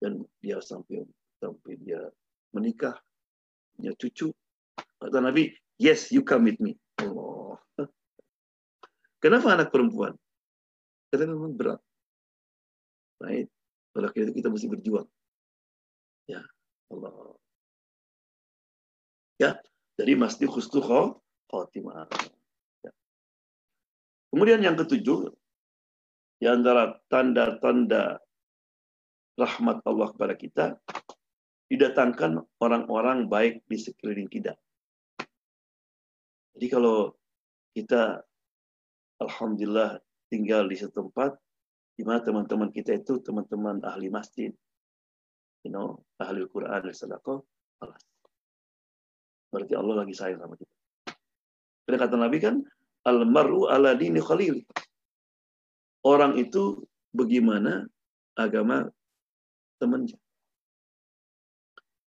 [0.03, 1.07] dan dia sampai
[1.39, 2.03] sampai dia
[2.51, 2.99] menikah,
[3.75, 4.35] punya cucu.
[4.75, 6.75] Kata Nabi, yes, you come with me.
[6.99, 7.59] Allah.
[9.23, 10.11] Kenapa anak perempuan?
[11.07, 11.79] Karena memang berat.
[13.23, 13.47] Oleh
[13.95, 15.07] karena itu kita mesti berjuang.
[16.27, 16.43] Ya,
[16.91, 17.39] Allah.
[19.39, 19.51] Ya,
[19.95, 20.83] jadi mesti khusnu
[21.47, 22.09] khotimah.
[22.83, 22.91] Ya.
[24.33, 25.31] Kemudian yang ketujuh,
[26.37, 28.19] di antara tanda-tanda
[29.37, 30.65] rahmat Allah kepada kita,
[31.73, 34.53] didatangkan orang-orang baik di sekeliling kita.
[36.53, 37.09] Jadi kalau
[37.73, 38.21] kita
[39.17, 39.97] Alhamdulillah
[40.29, 41.33] tinggal di setempat
[41.97, 44.53] di mana teman-teman kita itu teman-teman ahli masjid,
[45.65, 47.41] you know, ahli Quran dan sedekah,
[49.49, 50.73] berarti Allah lagi sayang sama kita.
[51.93, 52.57] Kata Nabi kan,
[53.05, 54.65] al-mar'u ala dini khalili
[56.03, 56.83] orang itu
[57.15, 57.87] bagaimana
[58.35, 58.91] agama
[59.79, 60.19] temannya.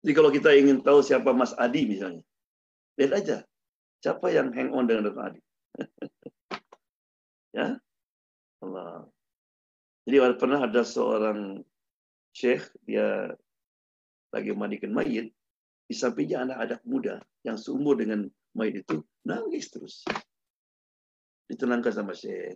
[0.05, 2.23] Jadi kalau kita ingin tahu siapa Mas Adi misalnya,
[3.01, 3.37] lihat aja
[4.05, 5.41] siapa yang hang on dengan Mas Adi.
[7.59, 7.75] ya,
[8.63, 9.09] Allah.
[10.07, 11.59] Jadi pernah ada seorang
[12.31, 13.35] syekh dia
[14.31, 15.35] lagi mandikan mayit,
[15.91, 20.07] di sampingnya anak-anak muda yang seumur dengan mayit itu nangis terus.
[21.51, 22.55] Ditenangkan sama syekh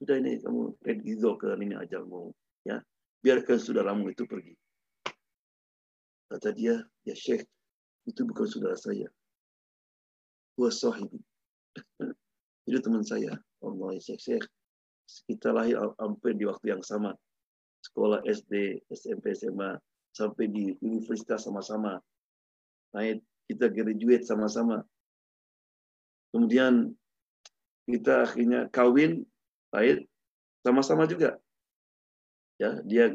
[0.00, 2.32] sudah ini kamu redgizo ke ini ajalmu
[2.64, 2.80] ya?
[3.20, 4.56] Biarkan saudaramu itu pergi.
[6.32, 7.44] Kata dia ya syekh
[8.08, 9.12] itu bukan saudara saya.
[10.56, 11.20] Gua sahibi.
[12.68, 13.36] Itu teman saya.
[13.60, 14.46] Allah ya syekh syekh.
[15.28, 17.12] Kita lahir hampir di waktu yang sama.
[17.84, 19.76] Sekolah SD SMP SMA
[20.16, 22.00] sampai di universitas sama-sama.
[22.96, 24.86] Naik kita graduate sama-sama.
[26.30, 26.94] Kemudian
[27.90, 29.26] kita akhirnya kawin,
[29.70, 30.06] baik,
[30.62, 31.38] sama-sama juga.
[32.60, 33.08] Ya, dia,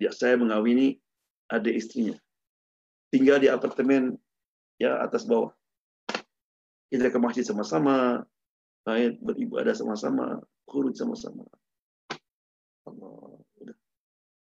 [0.00, 0.96] dia saya mengawini
[1.52, 2.16] adik istrinya.
[3.12, 4.16] Tinggal di apartemen
[4.80, 5.52] ya atas bawah.
[6.88, 8.24] Kita ke masjid sama-sama,
[8.88, 11.44] baik beribadah sama-sama, kurut sama-sama.
[12.88, 13.76] Udah.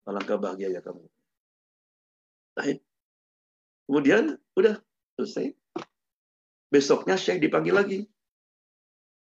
[0.07, 1.03] Alangkah bahagia ya kamu.
[2.55, 2.79] Baik.
[3.91, 4.79] Kemudian udah
[5.19, 5.51] selesai.
[6.71, 7.99] Besoknya Syekh dipanggil lagi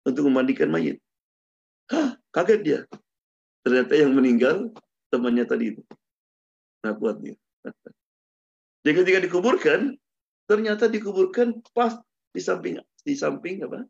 [0.06, 1.02] untuk memandikan mayit.
[1.92, 2.80] Hah, kaget dia.
[3.62, 4.72] Ternyata yang meninggal
[5.12, 5.82] temannya tadi itu.
[6.82, 7.36] Nah kuat dia.
[8.82, 9.94] Jadi ketika dikuburkan,
[10.48, 12.00] ternyata dikuburkan pas
[12.32, 13.84] di samping di samping apa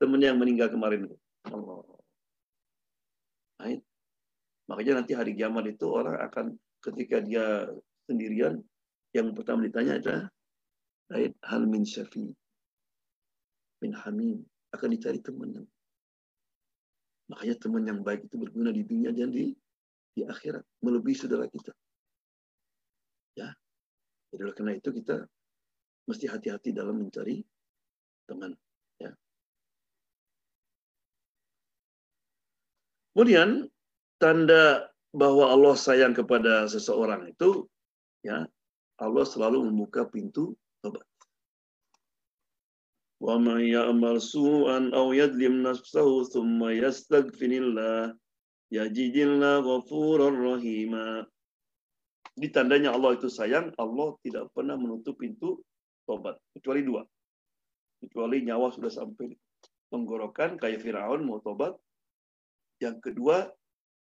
[0.00, 1.16] teman yang meninggal kemarin itu.
[1.46, 1.84] Allah.
[3.62, 3.78] Nah,
[4.66, 7.70] makanya nanti hari kiamat itu orang akan ketika dia
[8.10, 8.58] sendirian
[9.14, 10.24] yang pertama ditanya adalah
[11.46, 12.32] hal min syafi
[13.84, 15.66] min hamim akan dicari teman yang
[17.30, 19.52] makanya teman yang baik itu berguna di dunia dan di
[20.12, 20.64] di akhirat.
[20.82, 21.72] Melebihi saudara kita.
[23.36, 23.52] Ya.
[24.32, 25.24] Jadi karena itu kita
[26.08, 27.40] mesti hati-hati dalam mencari
[28.28, 28.56] teman.
[33.12, 33.68] Kemudian
[34.16, 37.68] tanda bahwa Allah sayang kepada seseorang itu
[38.24, 38.48] ya
[38.96, 41.04] Allah selalu membuka pintu tobat.
[43.22, 48.18] Wa may ya'mal su'an aw yadlim nafsahu thumma yastaghfirillah
[48.74, 51.22] yajidillah ghafurur rahima.
[52.34, 55.62] Di tandanya Allah itu sayang, Allah tidak pernah menutup pintu
[56.02, 57.06] tobat kecuali dua.
[58.02, 59.30] Kecuali nyawa sudah sampai
[59.92, 61.78] tenggorokan kayak Firaun mau tobat,
[62.82, 63.46] yang kedua,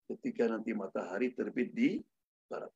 [0.09, 2.01] ketika nanti matahari terbit di
[2.49, 2.73] barat.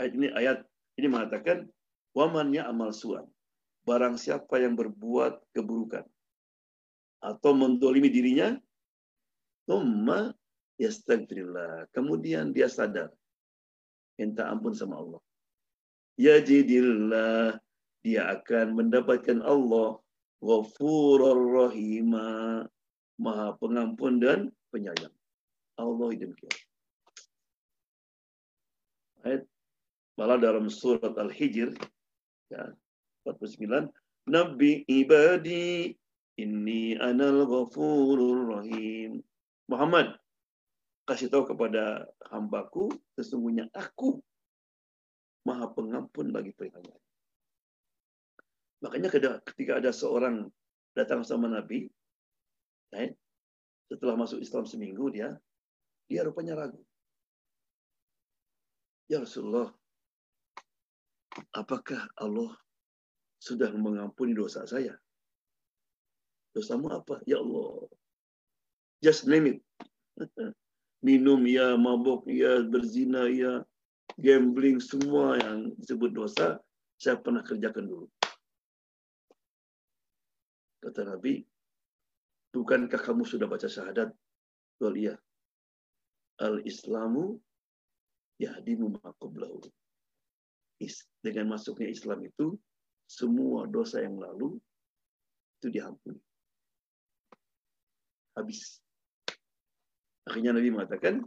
[0.00, 0.58] Ayat ini ayat
[0.98, 1.70] ini mengatakan
[2.16, 3.28] wamannya amal suan.
[3.82, 6.06] Barang siapa yang berbuat keburukan
[7.22, 8.54] atau mendolimi dirinya,
[9.66, 10.34] Tumma
[10.78, 11.86] yastagfirullah.
[11.94, 13.14] Kemudian dia sadar.
[14.18, 15.22] Minta ampun sama Allah.
[16.18, 17.58] Yajidillah.
[18.02, 20.02] Dia akan mendapatkan Allah.
[20.42, 22.66] Ghafurur rahimah
[23.22, 25.14] Maha Pengampun dan Penyayang.
[25.78, 26.58] Allah demikian.
[29.22, 29.46] Ayat
[30.18, 31.72] malah dalam surat Al-Hijr
[32.50, 32.74] ya
[33.24, 33.90] 49
[34.30, 35.90] Nabi ibadi
[36.38, 39.22] inni anal ghafurur rahim.
[39.66, 40.14] Muhammad
[41.06, 44.22] kasih tahu kepada hambaku sesungguhnya aku
[45.42, 47.02] maha pengampun bagi penyayang.
[48.82, 49.10] Makanya
[49.42, 50.50] ketika ada seorang
[50.94, 51.90] datang sama Nabi,
[52.92, 53.16] Right?
[53.88, 55.32] Setelah masuk Islam seminggu dia
[56.06, 56.80] dia rupanya ragu.
[59.08, 59.72] Ya Rasulullah,
[61.56, 62.52] apakah Allah
[63.42, 64.94] sudah mengampuni dosa saya?
[66.54, 67.18] Dosamu apa?
[67.26, 67.90] Ya Allah.
[69.02, 69.58] Just name it.
[71.06, 73.66] Minum ya, mabuk ya, berzina ya,
[74.22, 76.62] gambling semua yang disebut dosa,
[76.94, 78.06] saya pernah kerjakan dulu.
[80.78, 81.42] Kata Nabi,
[82.52, 84.12] Bukankah kamu sudah baca syahadat?
[84.76, 85.16] Tuh iya.
[86.36, 87.40] Al-Islamu
[88.36, 89.64] yahdimu maqablahu.
[91.24, 92.60] Dengan masuknya Islam itu,
[93.12, 94.56] semua dosa yang lalu
[95.60, 96.16] itu diampuni.
[98.32, 98.80] Habis.
[100.24, 101.20] Akhirnya Nabi mengatakan,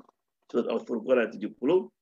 [0.50, 1.93] surat Al-Furqan ayat 70,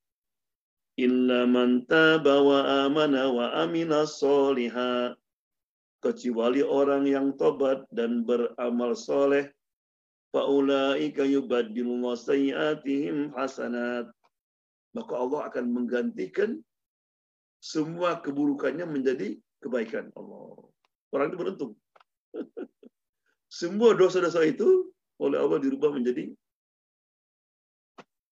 [0.93, 5.17] Illa man taba wa amana wa amina soliha
[6.06, 9.50] kecuali orang yang tobat dan beramal soleh
[10.30, 14.06] faulaika yubaddilullahu sayyiatihim hasanat
[14.93, 16.62] maka Allah akan menggantikan
[17.58, 20.60] semua keburukannya menjadi kebaikan Allah
[21.15, 21.71] orang itu beruntung
[23.63, 24.91] semua dosa-dosa itu
[25.23, 26.28] oleh Allah dirubah menjadi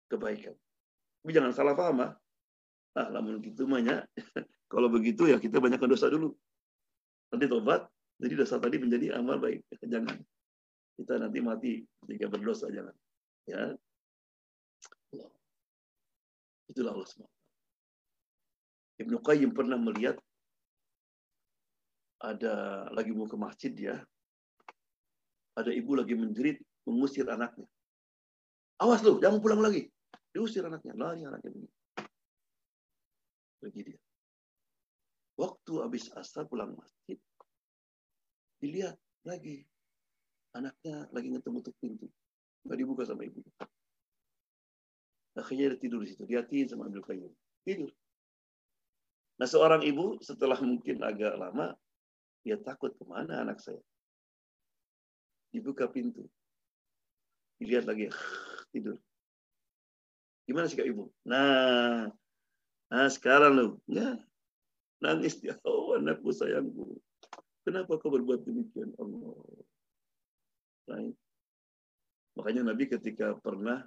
[0.09, 0.57] kebaikan
[1.21, 2.11] tapi jangan salah paham ah,
[2.97, 4.01] ah namun gitu banyak
[4.73, 6.33] kalau begitu ya kita banyakkan dosa dulu
[7.29, 7.85] nanti tobat,
[8.17, 9.61] jadi dosa tadi menjadi amal baik.
[9.85, 10.17] Jangan.
[10.99, 11.73] Kita nanti mati
[12.09, 12.95] jika berdosa, jangan.
[13.47, 13.71] Ya.
[16.69, 17.25] Itulah Allah SWT.
[18.99, 20.19] Ibnu Qayyim pernah melihat
[22.19, 23.95] ada lagi mau ke masjid dia,
[25.55, 27.67] ada ibu lagi menjerit mengusir anaknya.
[28.79, 29.91] Awas lu, jangan pulang lagi.
[30.31, 31.71] Diusir anaknya, lari anaknya begini.
[33.59, 33.99] Pergi dia.
[35.39, 37.19] Waktu habis asar pulang masjid,
[38.59, 39.63] dilihat lagi
[40.55, 42.07] anaknya lagi ngetuk-ngetuk pintu.
[42.67, 43.39] Nggak dibuka sama ibu.
[45.39, 46.27] Akhirnya dia tidur di situ.
[46.27, 47.31] Dihatiin sama ambil kayu.
[47.63, 47.91] Tidur.
[49.39, 51.71] Nah seorang ibu setelah mungkin agak lama,
[52.43, 53.81] dia takut ke mana anak saya.
[55.49, 56.25] Dibuka pintu.
[57.59, 58.07] Dilihat lagi,
[58.71, 58.95] tidur.
[60.49, 61.13] Gimana sikap ibu?
[61.29, 62.09] Nah,
[62.89, 64.17] nah sekarang lo, ya,
[65.03, 65.53] nangis dia.
[65.67, 66.97] Oh anakku sayangku.
[67.65, 68.95] Kenapa kau berbuat demikian?
[68.97, 69.37] Allah.
[70.89, 71.13] Right.
[72.33, 73.85] Makanya Nabi ketika pernah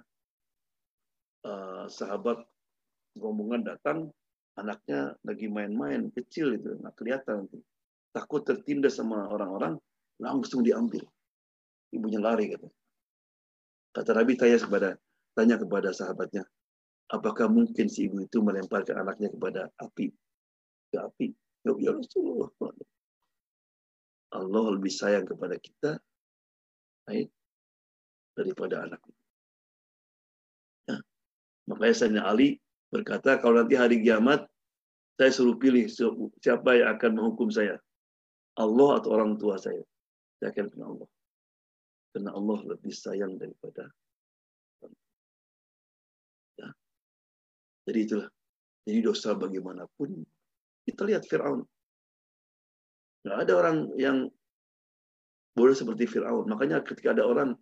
[1.43, 2.45] uh, sahabat
[3.17, 4.13] rombongan datang,
[4.55, 7.59] anaknya lagi main-main kecil itu, nggak kelihatan nanti.
[8.13, 9.75] Takut tertindas sama orang-orang,
[10.21, 11.01] langsung diambil.
[11.89, 12.69] Ibunya lari kata.
[13.93, 14.89] Kata Nabi tanya kepada
[15.33, 16.45] tanya kepada sahabatnya,
[17.09, 20.13] apakah mungkin si ibu itu melemparkan anaknya kepada api?
[20.93, 21.33] Ke api.
[21.65, 22.49] Ya Rasulullah.
[24.33, 26.01] Allah lebih sayang kepada kita
[27.05, 27.29] baik
[28.33, 29.01] daripada anak.
[30.89, 30.97] Ya.
[31.69, 32.57] Makanya Sayyidina Ali
[32.89, 34.49] berkata, kalau nanti hari kiamat,
[35.17, 35.85] saya suruh pilih
[36.41, 37.77] siapa yang akan menghukum saya.
[38.59, 39.81] Allah atau orang tua saya.
[40.37, 41.09] Saya akan pilih Allah.
[42.13, 43.89] Karena Allah lebih sayang daripada
[46.61, 46.69] ya.
[47.89, 48.29] Jadi itulah.
[48.83, 50.21] Jadi dosa bagaimanapun.
[50.83, 51.63] Kita lihat Fir'aun.
[53.23, 54.17] Nggak ada orang yang
[55.55, 56.45] boleh seperti Fir'aun.
[56.51, 57.55] Makanya ketika ada orang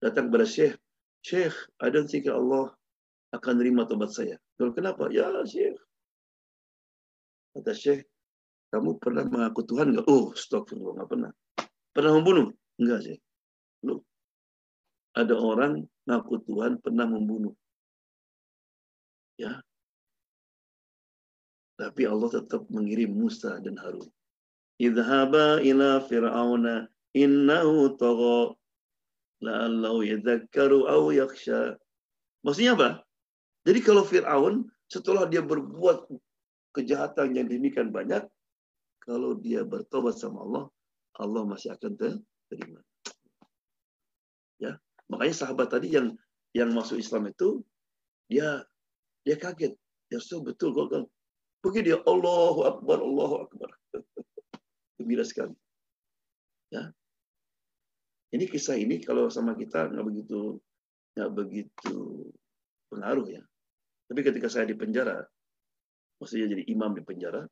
[0.00, 0.74] datang kepada Syekh,
[1.20, 1.54] Syekh,
[1.92, 2.72] don't think Allah
[3.36, 4.40] akan terima tobat saya.
[4.56, 5.12] Lalu kenapa?
[5.12, 5.76] Ya Syekh.
[7.54, 8.08] Kata Syekh,
[8.74, 10.06] kamu pernah mengaku Tuhan nggak?
[10.10, 11.30] Oh, astagfirullah, nggak pernah.
[11.94, 12.50] Pernah membunuh?
[12.74, 13.16] Enggak sih.
[13.86, 14.02] Lu,
[15.14, 17.54] ada orang ngaku Tuhan pernah membunuh.
[19.38, 19.62] Ya.
[21.78, 24.10] Tapi Allah tetap mengirim Musa dan Harun.
[24.82, 28.58] Idhaba ila fir'auna innahu tagha
[29.38, 31.78] la'allahu yadzakkaru aw yakhsha.
[32.42, 32.88] Maksudnya apa?
[33.62, 36.10] Jadi kalau Firaun setelah dia berbuat
[36.74, 38.26] kejahatan yang demikian banyak,
[39.04, 40.64] kalau dia bertobat sama Allah,
[41.20, 41.92] Allah masih akan
[42.48, 42.80] terima.
[44.58, 44.80] Ya,
[45.12, 46.16] makanya sahabat tadi yang
[46.56, 47.60] yang masuk Islam itu
[48.32, 48.64] dia
[49.22, 49.76] dia kaget.
[50.08, 51.04] Ya so betul kok kan.
[51.60, 53.70] Pergi dia Allahu Akbar, Allahu Akbar.
[55.00, 55.56] Gembira sekali.
[56.72, 56.90] Ya,
[58.34, 60.58] ini kisah ini kalau sama kita nggak begitu
[61.14, 62.26] nggak begitu
[62.90, 63.42] pengaruh ya.
[64.10, 65.22] Tapi ketika saya di penjara,
[66.18, 67.46] maksudnya jadi imam di penjara,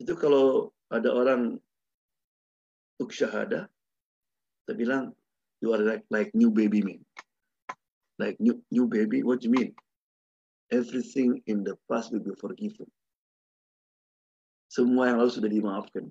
[0.00, 1.60] itu kalau ada orang
[2.96, 3.66] untuk syahada,
[4.64, 5.04] saya bilang,
[5.58, 7.02] you are like, like new baby man.
[8.20, 9.70] Like new, new baby, what do you mean?
[10.70, 12.86] Everything in the past will be forgiven.
[14.72, 16.08] Semua yang lalu sudah dimaafkan.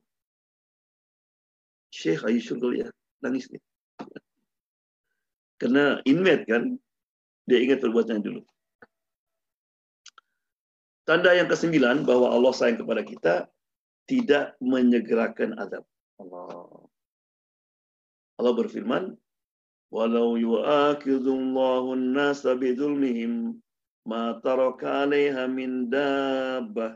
[1.90, 2.88] Syekh, you sure ya?
[3.24, 3.64] Nangis nih.
[5.62, 6.78] Karena inmate kan,
[7.50, 8.42] dia ingat perbuatannya dulu.
[11.08, 13.34] Tanda yang kesembilan bahwa Allah sayang kepada kita
[14.11, 15.85] tidak menyegerakan azab.
[16.23, 16.87] Allah.
[18.37, 19.05] Allah berfirman,
[19.91, 23.59] "Walau yu'akhidullahu an-nasa bidhulmihim
[24.07, 26.95] ma taraka 'alaiha min dabbah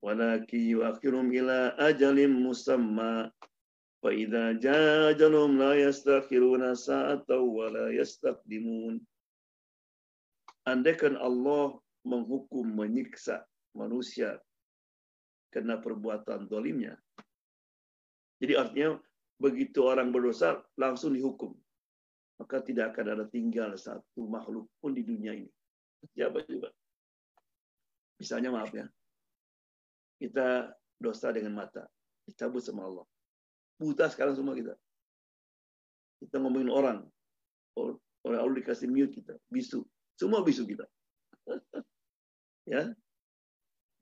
[0.00, 3.28] walakin yu'akhirum ila ajalin musamma
[4.00, 8.96] فإذا جاء أجلهم لا يستأخرون ساعة ولا يستقدمون
[10.68, 14.40] Andaikan Allah menghukum, menyiksa manusia
[15.55, 16.99] karena perbuatan dolimnya.
[18.43, 18.99] Jadi artinya
[19.39, 21.55] begitu orang berdosa langsung dihukum.
[22.35, 25.47] Maka tidak akan ada tinggal satu makhluk pun di dunia ini.
[26.11, 26.67] Siapa juga.
[28.19, 28.83] Misalnya maaf ya.
[30.19, 31.87] Kita dosa dengan mata.
[32.27, 33.07] Dicabut sama Allah.
[33.79, 34.75] Buta sekarang semua kita.
[36.19, 37.07] Kita ngomongin orang.
[38.27, 39.39] Oleh Allah dikasih mute kita.
[39.47, 39.87] Bisu.
[40.19, 40.83] Semua bisu kita.
[42.75, 42.91] ya.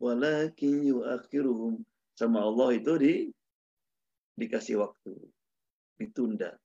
[0.03, 1.79] Walakin yuakhiruhum.
[2.19, 3.13] Sama Allah itu di
[4.35, 5.15] dikasih waktu.
[5.95, 6.59] Ditunda.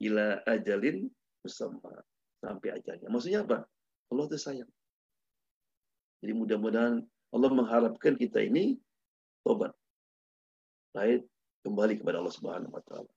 [0.00, 1.04] Ila ajalin
[1.44, 2.00] bersama
[2.40, 3.12] sampai ajalnya.
[3.12, 3.68] Maksudnya apa?
[4.08, 4.72] Allah itu sayang.
[6.24, 7.04] Jadi mudah-mudahan
[7.36, 8.80] Allah mengharapkan kita ini
[9.44, 9.76] tobat.
[10.96, 11.28] Baik,
[11.62, 13.12] kembali kepada Allah Subhanahu wa taala.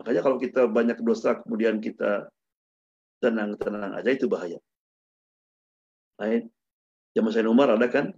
[0.00, 2.30] Makanya kalau kita banyak dosa kemudian kita
[3.20, 4.60] tenang-tenang aja itu bahaya.
[6.22, 6.48] Lain.
[7.16, 8.12] Zaman saya Umar ada kan?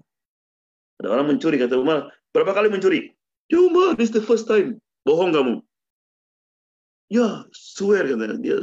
[0.98, 3.14] Ada orang mencuri kata Umar, berapa kali mencuri?
[3.46, 4.82] Ya Umar, this the first time.
[5.06, 5.62] Bohong kamu.
[7.06, 8.58] Ya, swear kata dia.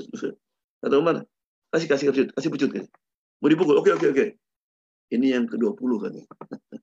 [0.83, 1.23] Kata Umar,
[1.71, 2.85] kasih kasih kasih kasih pecut kan.
[3.39, 3.79] Mau dipukul.
[3.79, 4.25] Oke oke oke.
[5.15, 6.27] Ini yang ke-20 katanya.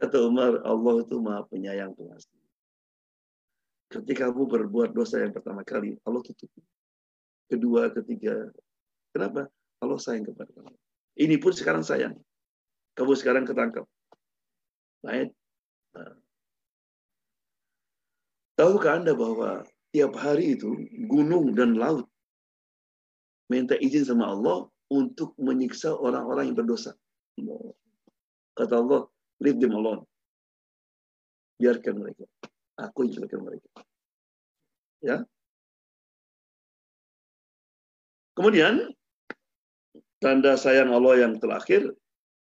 [0.00, 2.34] Kata Umar, Allah itu maha penyayang pengasih.
[3.92, 6.48] Ketika kamu berbuat dosa yang pertama kali, Allah tutup.
[7.46, 8.48] Kedua, ketiga.
[9.12, 9.46] Kenapa?
[9.78, 10.74] Allah sayang kepada kamu.
[11.18, 12.16] Ini pun sekarang sayang.
[12.96, 13.84] Kamu sekarang ketangkap.
[15.04, 15.32] Baik.
[15.96, 16.16] Nah.
[18.56, 20.72] Tahukah Anda bahwa tiap hari itu
[21.08, 22.08] gunung dan laut
[23.52, 26.96] minta izin sama Allah untuk menyiksa orang-orang yang berdosa.
[28.56, 29.08] Kata Allah,
[29.40, 30.04] leave them alone.
[31.60, 32.24] Biarkan mereka.
[32.80, 33.68] Aku yang biarkan mereka.
[35.04, 35.16] Ya.
[38.32, 38.92] Kemudian
[40.22, 41.90] tanda sayang Allah yang terakhir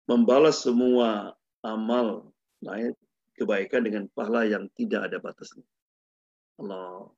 [0.04, 1.32] membalas semua
[1.64, 2.28] amal
[2.60, 2.92] naik
[3.40, 5.64] kebaikan dengan pahala yang tidak ada batasnya.
[6.60, 7.08] Allah.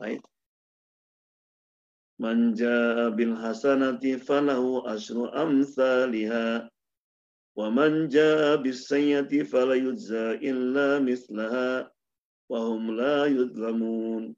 [0.00, 0.24] Baik.
[2.16, 6.64] Man jaa bil hasanati falahu asyru amsalha
[7.52, 11.84] wa man jaa bis sayyati fala yujza illa mislaha
[12.48, 14.32] wa hum la yuzlamun.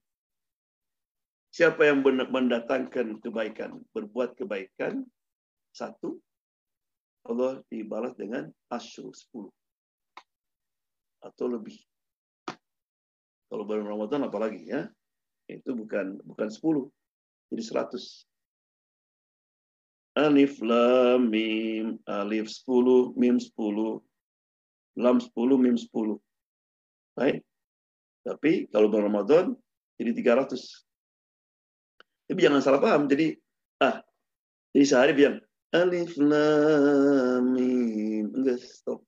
[1.55, 5.07] Siapa yang mendatangkan kebaikan, berbuat kebaikan,
[5.78, 6.18] satu,
[7.30, 9.54] Allah dibalas dengan asyru, sepuluh.
[11.22, 11.78] Atau lebih.
[13.48, 14.90] Kalau bulan Ramadan apalagi ya.
[15.48, 16.90] Itu bukan bukan 10.
[17.54, 18.28] Jadi 100.
[20.18, 24.02] Alif lam mim alif 10 mim 10
[24.98, 25.88] lam 10 mim 10.
[27.16, 27.40] Baik.
[28.26, 29.56] Tapi kalau bulan Ramadan
[29.96, 30.84] jadi 300.
[32.28, 33.08] Tapi jangan salah paham.
[33.08, 33.32] Jadi
[33.80, 34.04] ah
[34.76, 35.40] jadi sehari bilang
[35.74, 39.04] alif lam mim enggak stop.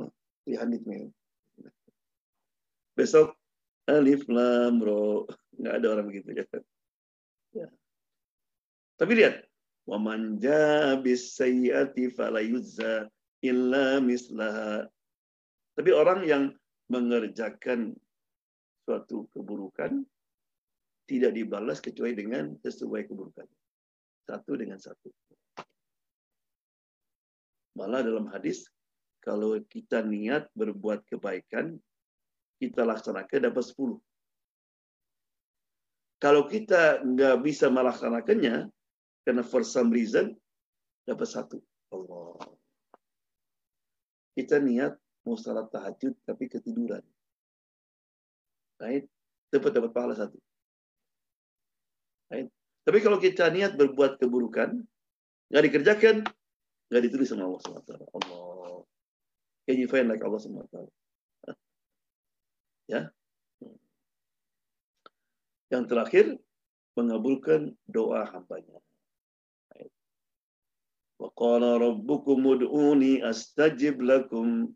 [0.00, 0.12] Oh,
[0.44, 1.08] lihat nih
[2.94, 3.34] Besok
[3.88, 5.28] alif lam ro.
[5.56, 6.28] Nggak ada orang begitu
[7.54, 7.66] ya.
[8.94, 9.42] Tapi lihat,
[9.90, 10.38] wa man
[11.02, 13.10] bis sayyati fala yuzza
[13.42, 14.86] illa mislaha.
[15.74, 16.44] Tapi orang yang
[16.86, 17.98] mengerjakan
[18.86, 20.06] suatu keburukan
[21.10, 23.48] tidak dibalas kecuali dengan sesuai keburukan.
[24.24, 25.10] Satu dengan satu.
[27.74, 28.70] Malah dalam hadis,
[29.18, 31.74] kalau kita niat berbuat kebaikan,
[32.62, 33.98] kita laksanakan dapat 10.
[36.22, 38.70] Kalau kita nggak bisa melaksanakannya,
[39.26, 40.32] karena for some reason,
[41.04, 41.58] dapat satu.
[41.92, 42.52] Allah.
[44.34, 44.94] Kita niat
[45.26, 47.02] mau salat tahajud, tapi ketiduran.
[48.78, 49.06] Right?
[49.50, 50.38] Dapat dapat pahala satu.
[52.32, 52.48] Right?
[52.84, 54.80] Tapi kalau kita niat berbuat keburukan,
[55.48, 56.16] nggak dikerjakan,
[56.88, 57.92] nggak ditulis sama Allah SWT.
[57.96, 58.84] Allah.
[59.64, 60.76] Can you find like Allah SWT?
[62.84, 63.08] Ya.
[65.72, 66.26] Yang terakhir
[66.92, 68.76] mengabulkan doa hambanya.
[71.16, 74.68] Wa qala rabbukum ud'uni astajib lakum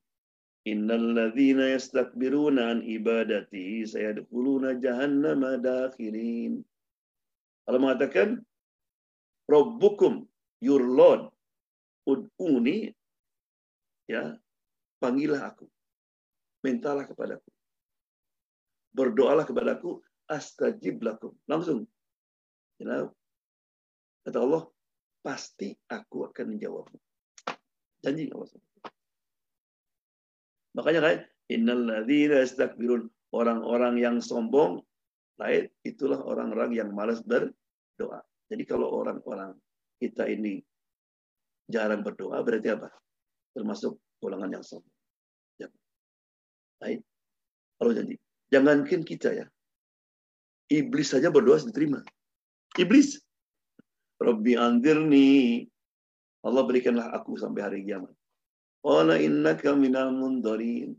[0.65, 6.65] innal ladzina yastakbiruna an ibadati sayadkhuluna jahannama dakhirin.
[7.69, 8.41] Allah mengatakan
[9.49, 10.29] Rabbukum
[10.61, 11.33] your Lord
[12.09, 12.89] ud'uni
[14.09, 14.33] ya
[14.97, 15.69] panggillah aku
[16.65, 17.53] mintalah kepadaku
[18.99, 21.31] berdoalah kepadaku astajib lakum.
[21.47, 21.87] Langsung.
[22.83, 23.11] Know?
[24.23, 24.63] Kata Allah,
[25.25, 26.99] pasti aku akan menjawabmu.
[28.03, 28.47] Janji Allah.
[30.79, 31.17] Makanya kan,
[31.51, 34.85] innal ladzina yastakbirun orang-orang yang sombong
[35.39, 38.23] lain itulah orang-orang yang malas berdoa.
[38.47, 39.59] Jadi kalau orang-orang
[39.99, 40.63] kita ini
[41.69, 42.89] jarang berdoa berarti apa?
[43.53, 44.97] Termasuk golongan yang sombong.
[45.61, 45.69] Ya.
[46.81, 47.05] Baik.
[47.79, 48.17] Kalau janji.
[48.49, 49.47] Jangankan kita ya.
[50.69, 52.01] Iblis saja berdoa diterima.
[52.75, 53.21] Iblis.
[54.19, 55.65] Rabbi andirni.
[56.43, 58.11] Allah berikanlah aku sampai hari kiamat.
[58.83, 60.97] Qala innaka minal mundarin.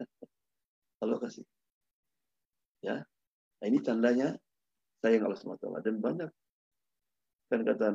[1.02, 1.46] Allah kasih.
[2.82, 3.04] Ya.
[3.62, 4.34] Nah, ini tandanya
[5.02, 5.86] sayang Allah SWT.
[5.86, 6.30] Dan banyak.
[7.46, 7.94] Kan kata,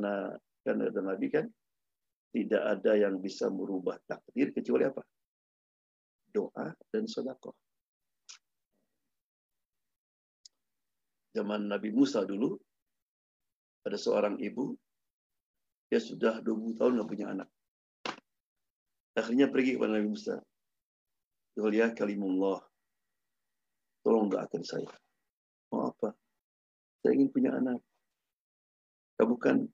[0.64, 1.46] kan kata Nabi kan,
[2.38, 5.02] tidak ada yang bisa merubah takdir kecuali apa?
[6.30, 7.58] Doa dan sodakoh.
[11.38, 12.58] zaman Nabi Musa dulu,
[13.86, 14.74] ada seorang ibu,
[15.86, 17.50] dia sudah 20 tahun nggak punya anak.
[19.14, 20.42] Akhirnya pergi kepada Nabi Musa.
[21.58, 22.62] Ya kalimullah.
[24.06, 24.94] Tolong doakan saya.
[25.74, 26.14] Mau apa?
[27.02, 27.82] Saya ingin punya anak.
[29.18, 29.66] Kamu kan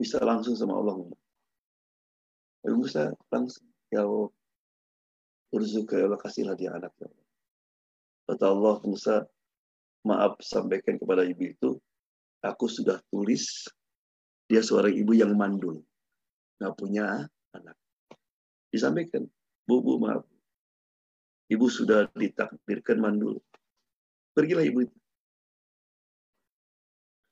[0.00, 0.96] bisa langsung sama Allah.
[2.66, 3.70] Nabi Musa langsung.
[3.94, 4.34] Ya Allah.
[5.54, 6.90] Urzuka ya Allah kasihlah dia anak.
[6.98, 7.26] Ya Allah.
[8.26, 9.16] Kata Allah Musa,
[10.02, 11.70] maaf sampaikan kepada ibu itu,
[12.42, 13.70] aku sudah tulis
[14.50, 15.78] dia seorang ibu yang mandul,
[16.58, 17.78] nggak punya anak.
[18.70, 19.30] Disampaikan,
[19.66, 20.26] bu, bu maaf,
[21.50, 23.38] ibu sudah ditakdirkan mandul.
[24.34, 24.98] Pergilah ibu itu.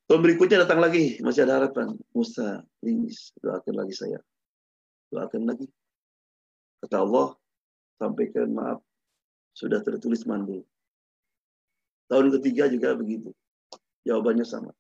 [0.07, 1.91] Tahun berikutnya datang lagi, masih ada harapan.
[2.15, 4.23] Musa, please, doakan lagi saya.
[5.13, 5.67] Doakan lagi.
[6.85, 7.33] Kata Allah,
[7.97, 8.81] sampaikan maaf,
[9.57, 10.65] sudah tertulis mandul.
[12.13, 13.33] Tahun ketiga juga begitu.
[14.05, 14.73] Jawabannya sama.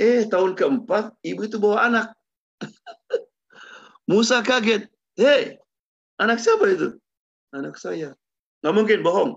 [0.00, 2.06] Eh, tahun keempat, ibu itu bawa anak.
[4.10, 4.90] Musa kaget.
[5.14, 5.60] Hei,
[6.18, 6.98] anak siapa itu?
[7.54, 8.16] Anak saya.
[8.64, 9.32] Nggak mungkin bohong.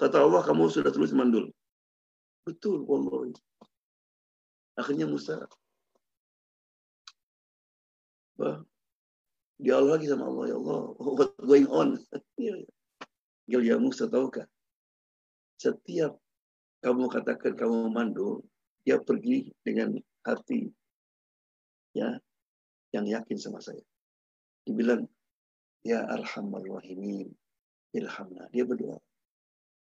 [0.00, 1.52] Kata Allah, kamu sudah tulis mandul.
[2.48, 3.36] Betul, Allah.
[4.80, 5.44] Akhirnya Musa
[8.40, 10.80] Allah lagi sama Allah ya Allah.
[10.96, 12.00] What going on?
[13.50, 14.46] Gil ya Musa tahukah
[15.60, 16.16] setiap
[16.80, 18.40] kamu katakan kamu mandul
[18.86, 20.70] dia pergi dengan hati
[21.92, 22.16] ya
[22.96, 23.82] yang yakin sama saya.
[24.64, 25.04] Dibilang
[25.84, 27.28] ya arhamar rahimin
[27.92, 28.96] ilhamna dia berdoa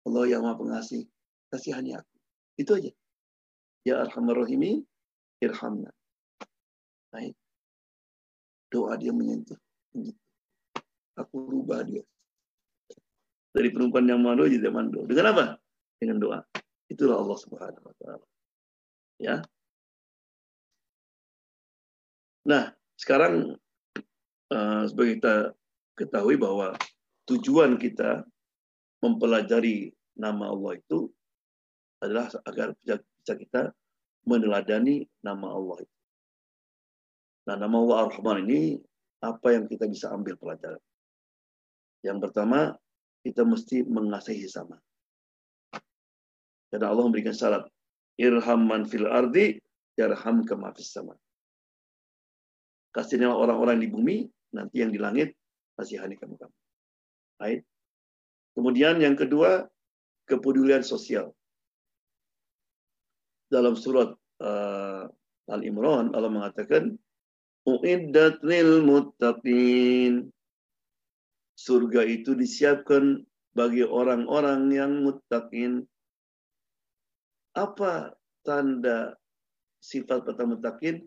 [0.08, 1.04] Allah yang maha pengasih
[1.52, 2.16] kasihani aku.
[2.58, 2.90] Itu aja.
[3.84, 4.82] Ya arhamar rahimin
[5.44, 5.92] irhamna.
[7.12, 7.36] Baik
[8.68, 9.56] doa dia menyentuh.
[11.18, 12.04] Aku rubah dia.
[13.52, 15.44] Dari perempuan yang malu jadi mandu dengan apa?
[15.98, 16.40] Dengan doa.
[16.88, 18.26] Itulah Allah Subhanahu wa taala.
[19.18, 19.36] Ya.
[22.48, 23.58] Nah, sekarang
[24.54, 25.34] uh, sebagai kita
[25.98, 26.78] ketahui bahwa
[27.26, 28.24] tujuan kita
[29.02, 31.10] mempelajari nama Allah itu
[31.98, 32.72] adalah agar
[33.26, 33.74] kita
[34.24, 35.97] meneladani nama Allah itu.
[37.48, 38.76] Nah, nama Allah Ar-Rahman ini
[39.24, 40.76] apa yang kita bisa ambil pelajaran?
[42.04, 42.76] Yang pertama,
[43.24, 44.76] kita mesti mengasihi sama.
[46.68, 47.64] Karena Allah memberikan syarat
[48.20, 49.56] irham man fil ardi
[49.96, 51.16] yarham kama fis sama.
[52.92, 55.32] Kasihnya orang-orang di bumi, nanti yang di langit
[55.80, 56.56] kasihani kamu kamu.
[57.40, 57.60] Baik.
[58.52, 59.64] Kemudian yang kedua,
[60.28, 61.32] kepedulian sosial.
[63.48, 64.12] Dalam surat
[64.44, 65.08] uh,
[65.48, 67.00] Al-Imran Allah mengatakan
[67.68, 70.32] uiddat lil muttaqin.
[71.58, 73.20] Surga itu disiapkan
[73.52, 75.82] bagi orang-orang yang muttaqin,
[77.58, 78.14] apa
[78.46, 79.18] tanda
[79.82, 81.02] sifat pertama takin?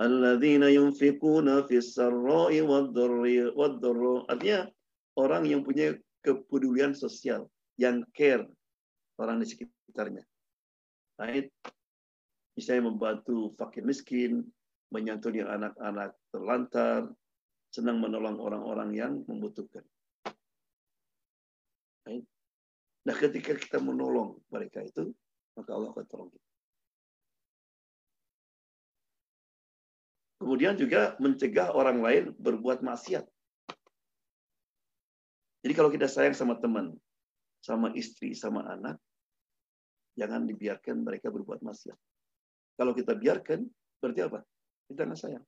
[0.00, 4.26] Alladzina yunfikuna fis sarra'i wad-dharri wad-dharra.
[4.26, 4.66] Artinya
[5.20, 8.48] orang yang punya kepedulian sosial, yang care
[9.20, 10.24] orang di sekitarnya.
[11.14, 11.52] Baik,
[12.58, 14.42] misalnya membantu fakir miskin,
[14.94, 17.10] menyantuni anak-anak terlantar,
[17.74, 19.82] senang menolong orang-orang yang membutuhkan.
[23.04, 25.10] Nah, ketika kita menolong mereka itu,
[25.58, 26.48] maka Allah akan tolong kita.
[30.40, 33.24] Kemudian juga mencegah orang lain berbuat maksiat.
[35.64, 36.92] Jadi kalau kita sayang sama teman,
[37.64, 39.00] sama istri, sama anak,
[40.16, 41.96] jangan dibiarkan mereka berbuat maksiat.
[42.76, 43.64] Kalau kita biarkan,
[44.00, 44.44] berarti apa?
[44.88, 45.44] Kita nggak sayang.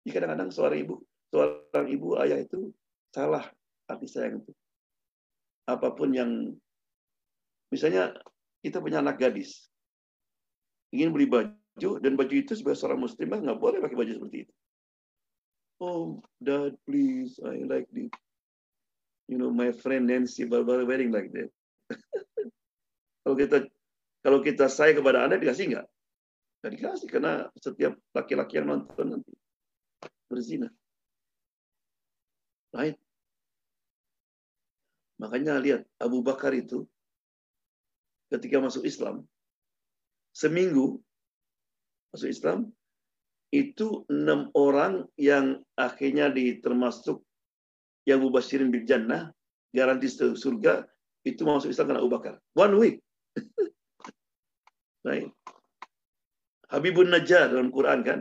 [0.00, 0.94] Jadi kadang-kadang seorang ibu,
[1.28, 2.72] seorang ibu ayah itu
[3.12, 3.44] salah
[3.84, 4.52] arti sayang itu.
[5.68, 6.56] Apa pun yang
[7.70, 8.10] Misalnya
[8.66, 9.70] kita punya anak gadis,
[10.90, 14.54] ingin beli baju, dan baju itu sebagai seorang muslimah nggak boleh pakai baju seperti itu.
[15.80, 18.10] Oh, dad, please, I like the,
[19.30, 21.48] you know, my friend Nancy Barbara wearing like that.
[23.24, 23.56] kalau kita
[24.20, 25.86] kalau kita sayang kepada anak dikasih nggak?
[26.60, 29.32] Nggak dikasih karena setiap laki-laki yang nonton nanti
[30.28, 30.68] berzina.
[32.76, 33.00] Right?
[35.20, 36.84] Makanya lihat Abu Bakar itu
[38.28, 39.24] ketika masuk Islam,
[40.36, 41.00] seminggu
[42.12, 42.70] masuk Islam,
[43.50, 46.30] itu enam orang yang akhirnya
[46.62, 47.24] termasuk
[48.06, 49.34] yang mubashirin bil jannah,
[49.74, 50.86] garansi surga,
[51.26, 52.34] itu masuk Islam karena Abu Bakar.
[52.52, 52.96] One week.
[55.00, 55.32] Right.
[56.70, 58.20] Habibun Najjar dalam Quran kan,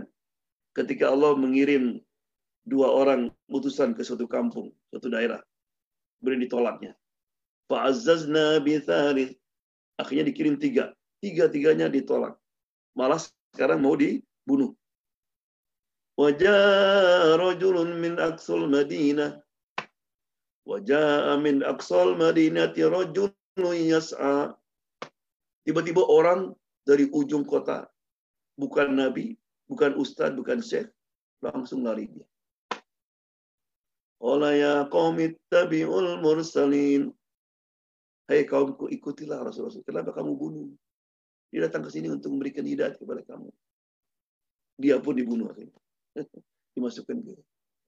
[0.74, 2.02] ketika Allah mengirim
[2.66, 5.42] dua orang utusan ke suatu kampung, suatu daerah,
[6.22, 6.98] beri ditolaknya.
[7.70, 8.82] Fa'azzazna bi
[10.00, 10.96] Akhirnya dikirim tiga.
[11.20, 12.40] Tiga-tiganya ditolak.
[12.96, 13.20] Malah
[13.54, 14.74] sekarang mau dibunuh.
[16.16, 19.44] Wajah rojulun min aqsal Madinah.
[20.64, 24.56] Wajah min aqsal Madinah rajulun yas'a.
[25.68, 26.56] Tiba-tiba orang
[26.88, 27.86] dari ujung kota,
[28.60, 29.40] bukan nabi,
[29.72, 30.92] bukan ustadz, bukan syekh,
[31.40, 32.28] langsung lari dia.
[34.20, 37.08] Qala ya qaumit tabi'ul mursalin.
[38.28, 39.88] Hai kaumku ikutilah Rasul-Rasul.
[39.88, 40.68] Kenapa kamu bunuh?
[41.50, 43.50] Dia datang ke sini untuk memberikan hidayat kepada kamu.
[44.78, 45.82] Dia pun dibunuh akhirnya.
[46.78, 47.34] Dimasukkan ke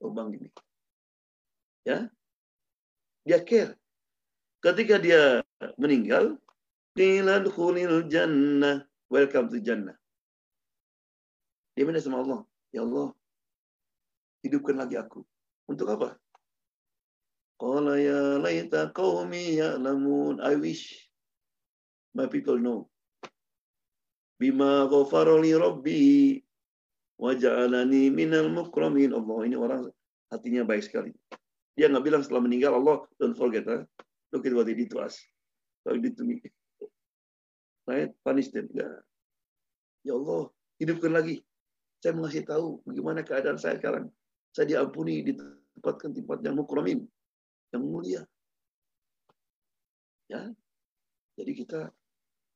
[0.01, 0.49] lubang ini.
[1.85, 2.09] Ya.
[3.27, 3.77] Dia care.
[4.65, 5.45] Ketika dia
[5.77, 6.41] meninggal,
[6.97, 8.87] qila khulil jannah.
[9.13, 10.00] Welcome to jannah.
[11.81, 12.45] Dia minta sama Allah.
[12.69, 13.09] Ya Allah,
[14.45, 15.25] hidupkan lagi aku.
[15.65, 16.13] Untuk apa?
[17.57, 20.37] Qala ya laita qaumi ya'lamun.
[20.45, 21.09] I wish
[22.13, 22.85] my people know.
[24.37, 26.37] Bima ghafara li rabbi
[27.17, 29.17] wa ja'alani minal mukramin.
[29.17, 29.89] Allah ini orang
[30.29, 31.17] hatinya baik sekali.
[31.73, 33.81] Dia nggak bilang setelah meninggal Allah don't forget huh?
[34.29, 35.17] look at what he did to us.
[35.81, 36.45] What he did to me.
[37.89, 38.13] Right?
[38.21, 38.69] Punish them.
[38.69, 38.85] Ya.
[40.05, 41.41] ya Allah, hidupkan lagi.
[42.01, 44.09] Saya mengasih tahu bagaimana keadaan saya sekarang.
[44.51, 47.05] Saya diampuni, ditempatkan tempat yang mukramin,
[47.71, 48.21] yang mulia.
[50.27, 50.49] Ya,
[51.37, 51.81] jadi kita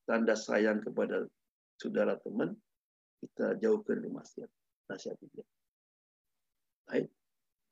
[0.10, 1.30] tanda sayang kepada
[1.78, 2.58] saudara teman,
[3.22, 4.50] kita jauhkan dari maksiat.
[4.90, 5.46] Nasihat dia.
[6.86, 7.10] Baik.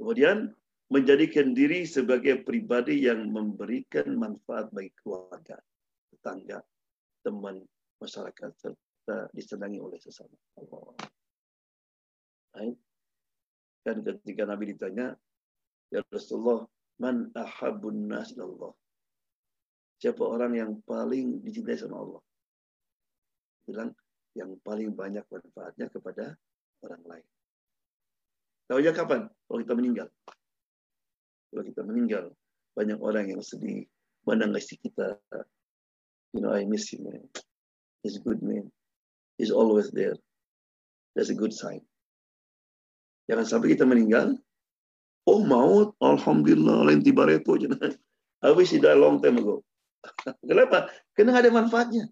[0.01, 0.49] Kemudian
[0.89, 5.57] menjadikan diri sebagai pribadi yang memberikan manfaat bagi keluarga,
[6.09, 6.61] tetangga,
[7.21, 7.61] teman,
[8.01, 10.34] masyarakat, serta disenangi oleh sesama.
[10.57, 10.97] Allah.
[13.84, 15.18] Dan ketika Nabi ditanya,
[15.91, 16.66] Ya Rasulullah,
[16.97, 18.34] man ahabun nas.
[20.01, 22.22] Siapa orang yang paling dicintai sama Allah?
[23.64, 23.89] Bilang,
[24.34, 26.34] yang paling banyak manfaatnya kepada
[26.82, 27.28] orang lain.
[28.68, 29.30] Tahu ya kapan?
[29.30, 30.08] Kalau kita meninggal.
[31.54, 32.34] Kalau kita meninggal,
[32.74, 33.86] banyak orang yang sedih
[34.26, 35.22] menangisi kita.
[36.34, 37.30] You know, I miss him, man.
[38.01, 38.74] He's a good man.
[39.38, 40.18] He's always there.
[41.14, 41.86] That's a good sign.
[43.28, 44.36] Jangan sampai kita meninggal.
[45.24, 47.55] Oh maut, Alhamdulillah, lain tiba repo.
[47.63, 49.63] He died long time ago.
[50.49, 50.91] Kenapa?
[51.15, 52.11] Karena ada manfaatnya.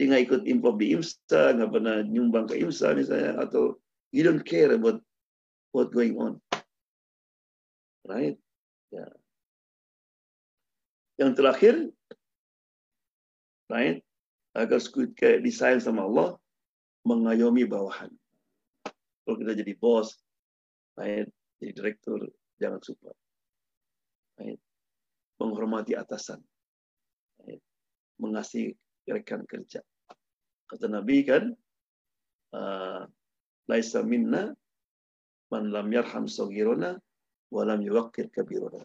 [0.00, 3.76] Dia nggak ikut improv di IMSA, nggak pernah nyumbang ke IMSA misalnya, atau
[4.16, 5.04] you don't care about
[5.76, 6.40] what going on.
[8.08, 8.40] Right?
[8.88, 9.12] Ya.
[11.20, 11.74] Yang terakhir,
[13.68, 14.00] right?
[14.56, 14.80] Agar
[15.20, 16.40] kayak disayang sama Allah,
[17.04, 18.08] mengayomi bawahan.
[19.30, 20.10] Kalau kita jadi bos,
[20.98, 21.30] right?
[21.62, 22.18] jadi direktur,
[22.58, 23.14] jangan suka.
[24.42, 24.58] Right?
[25.38, 26.42] Menghormati atasan.
[27.38, 27.62] Right?
[28.18, 28.74] Mengasihi
[29.06, 29.86] rekan kerja.
[30.66, 31.46] Kata Nabi kan,
[32.58, 33.06] uh,
[33.70, 34.50] laisa minna
[35.54, 36.98] man lam yarham sogirona
[37.54, 38.82] walam yuwakir kabirona.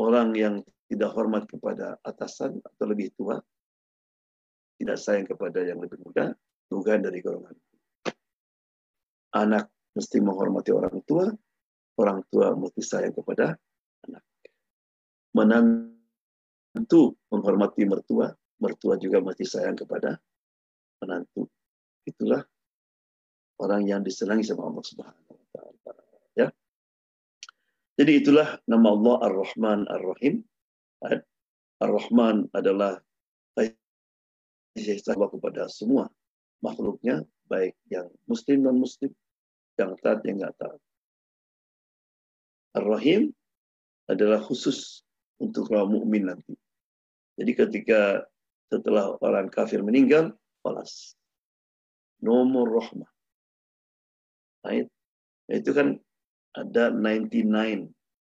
[0.00, 3.36] Orang yang tidak hormat kepada atasan atau lebih tua,
[4.80, 6.32] tidak sayang kepada yang lebih muda,
[6.72, 7.52] bukan dari golongan
[9.34, 11.26] anak mesti menghormati orang tua,
[11.98, 13.58] orang tua mesti sayang kepada
[14.08, 14.22] anak.
[15.34, 18.30] Menantu menghormati mertua,
[18.62, 20.16] mertua juga mesti sayang kepada
[21.02, 21.50] menantu.
[22.06, 22.40] Itulah
[23.60, 26.02] orang yang disenangi sama Allah Subhanahu wa taala.
[26.38, 26.48] Ya.
[27.98, 30.46] Jadi itulah nama Allah Ar-Rahman Ar-Rahim.
[31.78, 32.98] Ar-Rahman adalah
[34.78, 36.06] kasih kepada semua
[36.62, 39.10] makhluknya baik yang muslim non muslim,
[39.80, 40.80] yang taat yang nggak taat.
[42.76, 43.32] Ar-Rahim
[44.06, 45.02] adalah khusus
[45.40, 46.54] untuk kaum mukmin nanti.
[47.40, 48.28] Jadi ketika
[48.68, 51.16] setelah orang kafir meninggal, balas.
[52.20, 53.10] Nomor rahmah.
[54.66, 54.84] Nah,
[55.48, 55.96] itu kan
[56.52, 57.88] ada 99.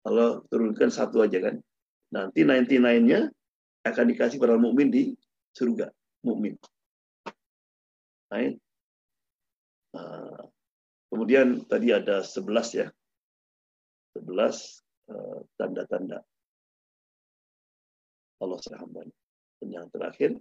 [0.02, 1.56] Kalau turunkan satu aja kan.
[2.08, 3.28] Nanti 99-nya
[3.86, 5.12] akan dikasih pada mukmin di
[5.54, 5.92] surga.
[6.24, 6.56] Mukmin.
[8.28, 8.56] Uh,
[11.08, 12.86] kemudian tadi ada 11 ya.
[14.16, 14.24] 11
[15.12, 16.24] uh, tanda-tanda
[18.38, 19.16] Allah hambanya.
[19.58, 20.38] Dan yang terakhir,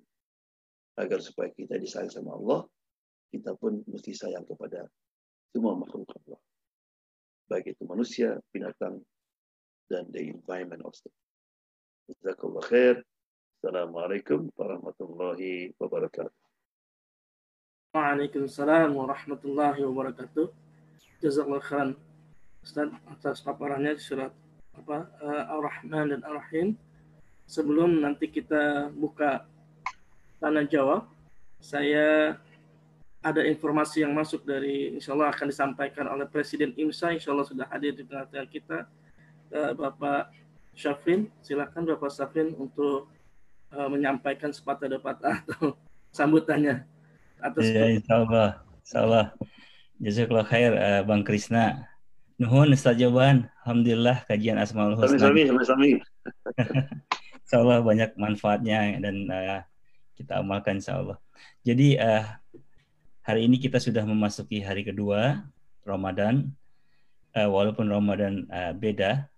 [0.97, 2.65] agar supaya kita disayang sama Allah,
[3.33, 4.85] kita pun mesti sayang kepada
[5.49, 6.39] semua makhluk Allah.
[7.49, 9.01] Baik itu manusia, binatang,
[9.89, 11.09] dan the environment also.
[12.07, 12.95] Jazakallah khair.
[13.57, 16.46] Assalamualaikum warahmatullahi wabarakatuh.
[17.95, 20.51] Waalaikumsalam warahmatullahi wabarakatuh.
[21.23, 21.89] Jazakallah khairan
[22.59, 24.35] Ustaz atas paparannya surat
[24.75, 26.75] apa uh, Ar-Rahman dan Ar-Rahim.
[27.47, 29.47] Sebelum nanti kita buka
[30.43, 31.07] tanya jawab,
[31.63, 32.35] saya
[33.23, 37.71] ada informasi yang masuk dari insya Allah akan disampaikan oleh Presiden IMSA, insya Allah sudah
[37.71, 38.77] hadir di tengah-tengah kita,
[39.55, 40.35] uh, Bapak
[40.75, 41.31] Syafrin.
[41.39, 43.07] Silakan Bapak Syafrin untuk
[43.71, 45.79] uh, menyampaikan sepatah patah atau
[46.17, 46.96] sambutannya
[47.41, 48.49] atas ya, insya Allah
[48.81, 49.25] insya Allah
[50.01, 51.87] jazakallah khair uh, Bang Krisna
[52.37, 55.17] nuhun Ustaz jawaban Alhamdulillah kajian Asmaul Husna.
[55.17, 55.89] Sami sami sami
[57.43, 59.59] insya Allah banyak manfaatnya dan uh,
[60.17, 61.17] kita amalkan insya Allah
[61.61, 62.25] jadi uh,
[63.27, 65.43] hari ini kita sudah memasuki hari kedua
[65.83, 66.51] Ramadan.
[67.35, 69.29] Uh, walaupun Ramadan uh, beda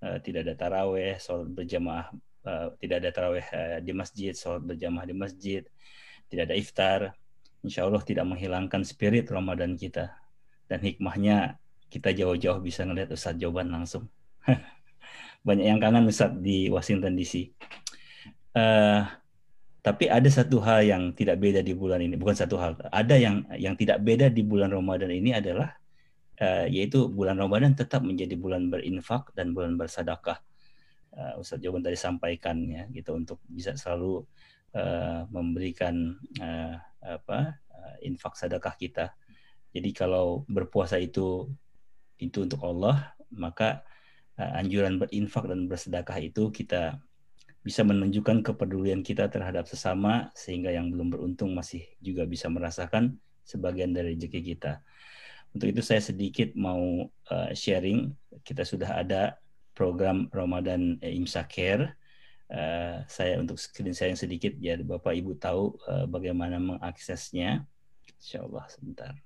[0.00, 2.08] uh, tidak ada taraweh sholat berjamaah
[2.46, 5.60] uh, tidak ada taraweh uh, di masjid sholat berjamaah di masjid
[6.30, 7.00] tidak ada iftar
[7.64, 10.12] insya Allah tidak menghilangkan spirit Ramadan kita.
[10.68, 11.56] Dan hikmahnya
[11.88, 14.06] kita jauh-jauh bisa ngelihat Ustadz jawaban langsung.
[15.46, 17.34] Banyak yang kangen Ustadz di Washington DC.
[18.54, 19.02] Uh, eh,
[19.84, 22.80] tapi ada satu hal yang tidak beda di bulan ini, bukan satu hal.
[22.88, 25.76] Ada yang yang tidak beda di bulan Ramadan ini adalah
[26.40, 30.40] uh, yaitu bulan Ramadan tetap menjadi bulan berinfak dan bulan bersadakah.
[31.14, 34.26] Uh, Ustadz jawaban tadi sampaikan ya gitu untuk bisa selalu
[34.74, 39.06] uh, memberikan uh, apa uh, infak sedekah kita.
[39.74, 41.50] Jadi kalau berpuasa itu
[42.18, 43.82] itu untuk Allah, maka
[44.38, 46.98] uh, anjuran berinfak dan bersedekah itu kita
[47.64, 53.96] bisa menunjukkan kepedulian kita terhadap sesama sehingga yang belum beruntung masih juga bisa merasakan sebagian
[53.96, 54.84] dari rezeki kita.
[55.56, 58.12] Untuk itu saya sedikit mau uh, sharing.
[58.44, 59.38] Kita sudah ada
[59.72, 61.94] program Ramadan Imsak Care.
[62.44, 67.64] Uh, saya untuk screen yang sedikit biar Bapak Ibu tahu uh, bagaimana mengaksesnya.
[68.20, 69.16] Insya Allah sebentar.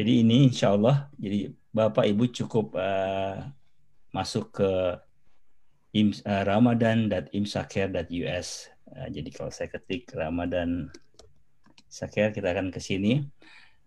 [0.00, 3.52] Jadi ini insya Allah, jadi Bapak Ibu cukup uh,
[4.16, 4.96] masuk ke
[5.92, 8.48] im, uh, ramadan.imsaker.us.
[8.88, 10.88] Uh, jadi kalau saya ketik Ramadan
[11.90, 13.28] Saker, kita akan ke sini.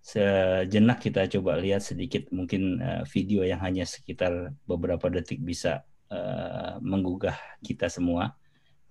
[0.03, 6.75] Sejenak kita coba lihat sedikit mungkin uh, video yang hanya sekitar beberapa detik bisa uh,
[6.83, 8.35] menggugah kita semua.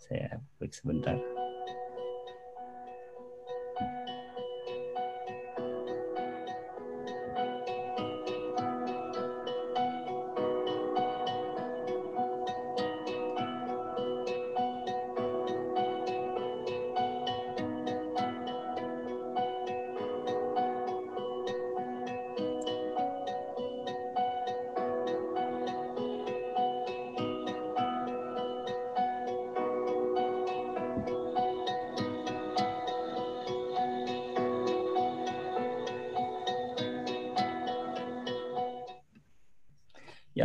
[0.01, 1.32] Saya klik sebentar.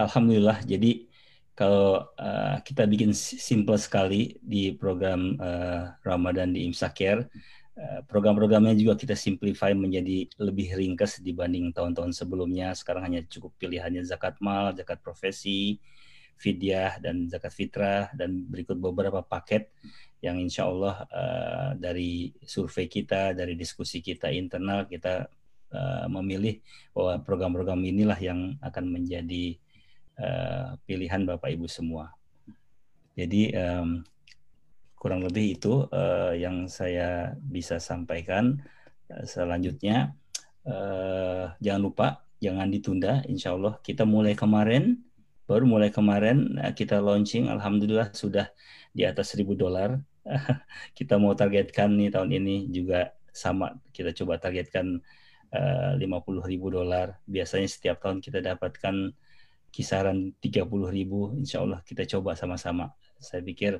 [0.07, 0.63] Alhamdulillah.
[0.63, 1.11] Jadi
[1.51, 7.27] kalau uh, kita bikin simple sekali di program uh, Ramadan di Imsakir,
[7.75, 12.71] uh, program-programnya juga kita simplify menjadi lebih ringkas dibanding tahun-tahun sebelumnya.
[12.71, 15.75] Sekarang hanya cukup pilihannya zakat mal, zakat profesi,
[16.39, 19.73] fidyah dan zakat fitrah dan berikut beberapa paket
[20.23, 25.27] yang insya Allah uh, dari survei kita, dari diskusi kita internal kita
[26.07, 26.63] memilih
[26.95, 29.59] bahwa program-program inilah yang akan menjadi
[30.21, 32.13] uh, pilihan Bapak Ibu semua.
[33.17, 34.05] Jadi um,
[34.97, 38.61] kurang lebih itu uh, yang saya bisa sampaikan.
[39.09, 40.13] Uh, selanjutnya
[40.65, 42.07] uh, jangan lupa
[42.37, 43.25] jangan ditunda.
[43.25, 45.01] Insya Allah kita mulai kemarin
[45.47, 47.49] baru mulai kemarin kita launching.
[47.49, 48.51] Alhamdulillah sudah
[48.91, 49.97] di atas 1000 dolar.
[50.97, 54.99] kita mau targetkan nih tahun ini juga sama kita coba targetkan
[55.53, 57.21] uh, 50 ribu dolar.
[57.29, 59.13] Biasanya setiap tahun kita dapatkan
[59.77, 62.97] kisaran 30 ribu insya Allah kita coba sama-sama.
[63.21, 63.77] Saya pikir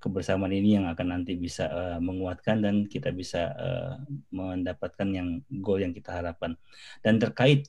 [0.00, 4.00] kebersamaan ini yang akan nanti bisa uh, menguatkan dan kita bisa uh,
[4.32, 6.56] mendapatkan yang goal yang kita harapkan.
[7.04, 7.68] Dan terkait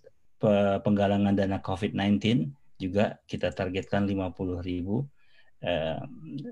[0.84, 5.04] penggalangan dana COVID-19 juga kita targetkan 50 ribu.
[5.64, 5.98] Uh,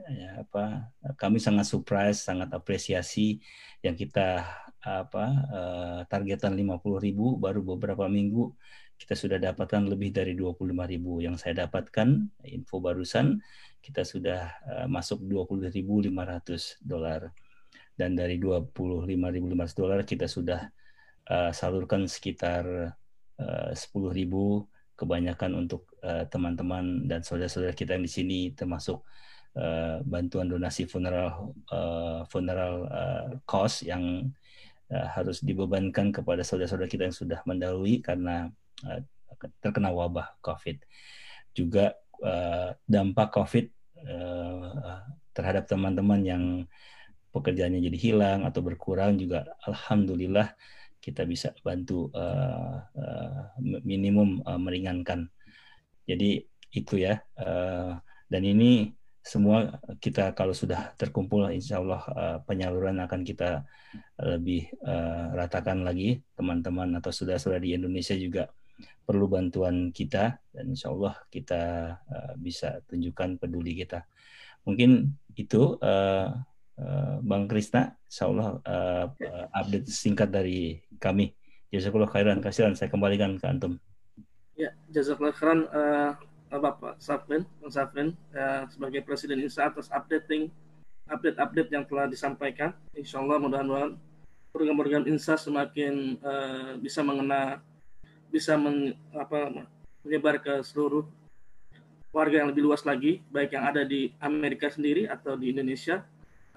[0.09, 3.37] ya, apa kami sangat surprise sangat apresiasi
[3.83, 4.41] yang kita
[4.83, 8.55] apa uh, targetan 50 ribu baru beberapa minggu
[9.03, 11.19] kita sudah dapatkan lebih dari 25 ribu.
[11.19, 12.07] Yang saya dapatkan
[12.47, 13.43] info barusan
[13.83, 16.07] kita sudah uh, masuk 20.500
[16.79, 17.35] dolar
[17.99, 20.71] dan dari 25.500 dolar kita sudah
[21.27, 22.95] uh, salurkan sekitar
[23.43, 23.91] uh, 10.000
[24.93, 25.89] kebanyakan untuk
[26.29, 29.01] teman-teman uh, dan saudara-saudara kita yang di sini termasuk
[29.57, 34.31] uh, bantuan donasi funeral uh, funeral uh, cost yang
[34.93, 39.01] harus dibebankan kepada saudara-saudara kita yang sudah mendahului karena Eh,
[39.59, 40.77] terkena wabah COVID.
[41.53, 43.65] Juga uh, dampak COVID
[44.07, 45.01] uh,
[45.33, 46.43] terhadap teman-teman yang
[47.33, 50.53] pekerjaannya jadi hilang atau berkurang juga alhamdulillah
[51.01, 52.07] kita bisa bantu
[53.83, 55.27] minimum meringankan.
[56.07, 57.19] Jadi itu ya.
[58.31, 62.07] Dan ini semua kita kalau sudah terkumpul insya Allah
[62.47, 63.67] penyaluran akan kita
[64.15, 64.71] lebih
[65.35, 68.47] ratakan lagi teman-teman atau saudara-saudara di Indonesia juga
[69.03, 71.61] perlu bantuan kita dan insya Allah kita
[72.07, 74.07] uh, bisa tunjukkan peduli kita.
[74.63, 76.31] Mungkin itu uh,
[76.79, 79.05] uh, Bang Krisna, insya Allah uh,
[79.51, 81.35] update singkat dari kami.
[81.73, 83.81] Jazakallah khairan, kasihan saya kembalikan ke Antum.
[84.53, 86.13] Ya, jazakallah khairan uh,
[86.53, 90.53] Bapak Safrin, Bang Safrin uh, sebagai Presiden INSA atas updating
[91.09, 92.71] update-update yang telah disampaikan.
[92.95, 93.97] Insya Allah mudah-mudahan
[94.53, 97.59] program-program insa semakin uh, bisa mengena,
[98.33, 99.69] bisa men, apa,
[100.01, 101.05] menyebar ke seluruh
[102.09, 106.01] warga yang lebih luas lagi, baik yang ada di Amerika sendiri atau di Indonesia.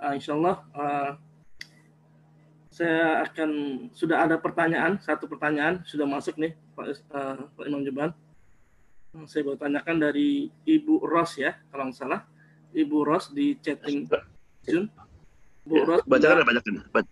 [0.00, 1.10] Uh, insya Allah uh,
[2.72, 3.50] saya akan
[3.92, 8.12] sudah ada pertanyaan, satu pertanyaan sudah masuk nih Pak, uh, Pak Imam Jeban.
[9.24, 12.20] Saya mau tanyakan dari Ibu Ros ya, kalau nggak salah.
[12.76, 14.04] Ibu Ros di chatting
[14.68, 14.92] Jun.
[15.64, 16.00] Bu ya, Ros.
[16.04, 17.04] Bacakan bacakan.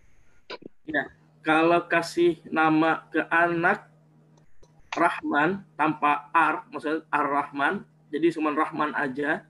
[0.84, 1.08] Ya,
[1.40, 3.88] kalau kasih nama ke anak
[4.94, 7.82] Rahman tanpa Ar, maksudnya Ar-Rahman,
[8.14, 9.42] jadi cuma Rahman aja,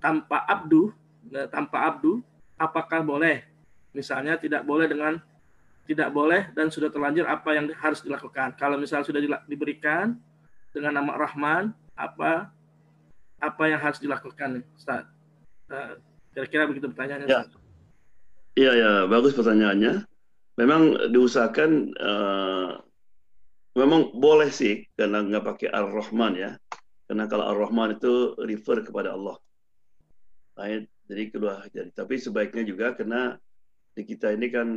[0.00, 0.92] tanpa Abdu,
[1.52, 2.20] tanpa Abdu,
[2.60, 3.44] apakah boleh?
[3.96, 5.18] Misalnya tidak boleh dengan
[5.88, 8.54] tidak boleh dan sudah terlanjur apa yang harus dilakukan.
[8.54, 9.18] Kalau misalnya sudah
[9.50, 10.14] diberikan
[10.70, 12.52] dengan nama Rahman, apa
[13.40, 15.08] apa yang harus dilakukan, Ustaz?
[15.66, 15.98] Uh,
[16.30, 17.26] Kira-kira begitu pertanyaannya.
[17.26, 17.42] Ya.
[18.54, 20.06] Iya, ya, bagus pertanyaannya.
[20.54, 22.78] Memang diusahakan, uh,
[23.80, 26.52] memang boleh sih, karena nggak pakai Ar-Rahman ya.
[27.08, 29.40] Karena kalau Ar-Rahman itu refer kepada Allah.
[30.60, 33.40] Nah, jadi kedua, jadi tapi sebaiknya juga karena
[33.96, 34.68] di kita ini kan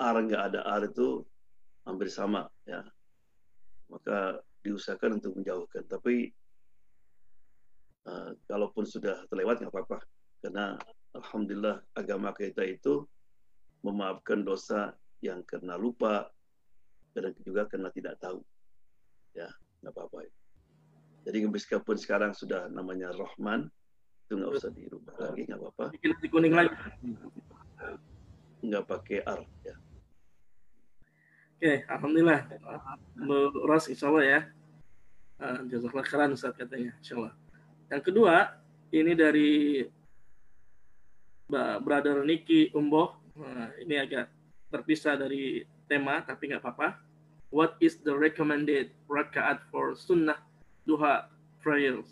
[0.00, 1.22] ar nggak ada ar itu
[1.84, 2.80] hampir sama ya.
[3.92, 5.84] Maka diusahakan untuk menjauhkan.
[5.86, 6.32] Tapi
[8.08, 10.02] uh, kalaupun sudah terlewat nggak apa-apa
[10.42, 10.74] karena
[11.14, 13.06] alhamdulillah agama kita itu
[13.86, 16.30] memaafkan dosa yang karena lupa
[17.12, 18.40] dan juga karena tidak tahu.
[19.36, 19.48] Ya,
[19.80, 20.28] nggak apa-apa.
[21.22, 23.70] Jadi meskipun sekarang sudah namanya Rahman,
[24.26, 25.84] itu nggak usah dirubah lagi, nggak apa-apa.
[25.94, 26.74] Bikin kuning lagi.
[28.62, 29.76] Nggak pakai R, ya.
[31.62, 32.40] Oke, alhamdulillah.
[33.70, 34.40] Ras insya Allah ya.
[35.42, 37.34] Uh, Jazakallah keren Ustaz katanya, insya Allah.
[37.86, 38.34] Yang kedua,
[38.90, 39.82] ini dari
[41.82, 43.14] Brother Niki Umboh.
[43.38, 44.26] Nah, ini agak
[44.74, 46.96] terpisah dari tema, tapi nggak apa-apa.
[47.52, 50.40] What is the recommended rakaat for sunnah
[50.88, 51.28] duha
[51.60, 52.08] prayers?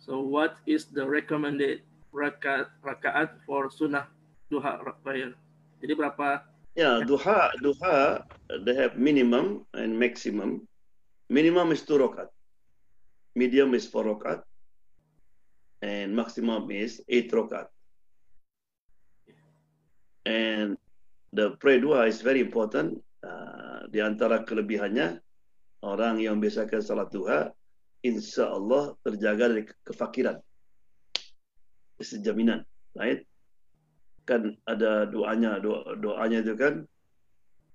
[0.00, 1.84] So what is the recommended
[2.16, 4.08] rakaat rakaat for sunnah
[4.48, 5.36] duha prayer?
[5.84, 6.48] Jadi berapa?
[6.72, 8.24] Ya, duha duha
[8.64, 10.64] they have minimum and maximum.
[11.28, 12.32] Minimum is two rakaat.
[13.36, 14.48] Medium is four rakaat
[15.82, 17.66] and maximum is 8 rokat.
[20.26, 20.76] And
[21.32, 23.02] the pray dua is very important.
[23.18, 25.18] Uh, di antara kelebihannya,
[25.82, 27.50] orang yang biasakan salat duha,
[28.06, 30.38] insya Allah terjaga dari kefakiran.
[31.98, 32.62] Itu jaminan.
[32.94, 33.26] Right?
[34.22, 36.86] Kan ada doanya, doa, doanya itu kan,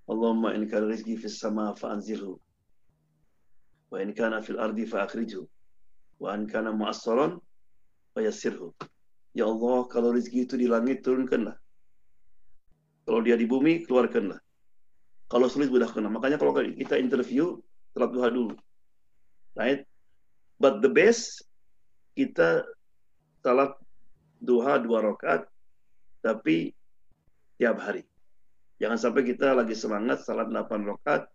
[0.08, 1.76] Allahumma in kana rizki fis sama.
[1.76, 5.43] Wa in kana fil ardi fa'akhrijhu.
[6.20, 7.39] Wa in kana mu'assaran
[8.14, 8.78] Fayasirhu.
[9.34, 11.58] Ya Allah, kalau rezeki itu di langit, turunkanlah.
[13.04, 14.39] Kalau dia di bumi, keluarkanlah.
[15.28, 16.12] Kalau sulit, mudahkanlah.
[16.12, 17.60] Makanya kalau kita interview,
[17.91, 18.56] salat duha dulu.
[19.58, 19.84] Right?
[20.62, 21.43] But the best,
[22.16, 22.64] kita
[23.43, 23.76] salat
[24.39, 25.47] duha dua rakaat,
[26.24, 26.72] tapi
[27.60, 28.08] tiap hari.
[28.82, 31.30] Jangan sampai kita lagi semangat salat 8 rakaat,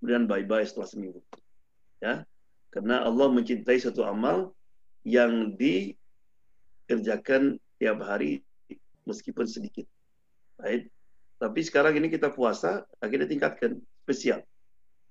[0.00, 1.20] kemudian bye-bye setelah seminggu.
[2.00, 2.24] Ya,
[2.72, 4.56] karena Allah mencintai satu amal
[5.04, 5.92] yang di
[6.88, 8.40] kerjakan tiap hari
[9.04, 9.84] meskipun sedikit.
[10.56, 10.93] Baik.
[11.44, 14.40] Tapi sekarang ini kita puasa, akhirnya tingkatkan spesial.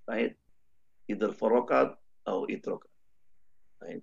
[0.10, 0.34] Baik.
[1.06, 1.94] Either forokat
[2.26, 2.90] atau itrokat.
[3.78, 4.02] Baik.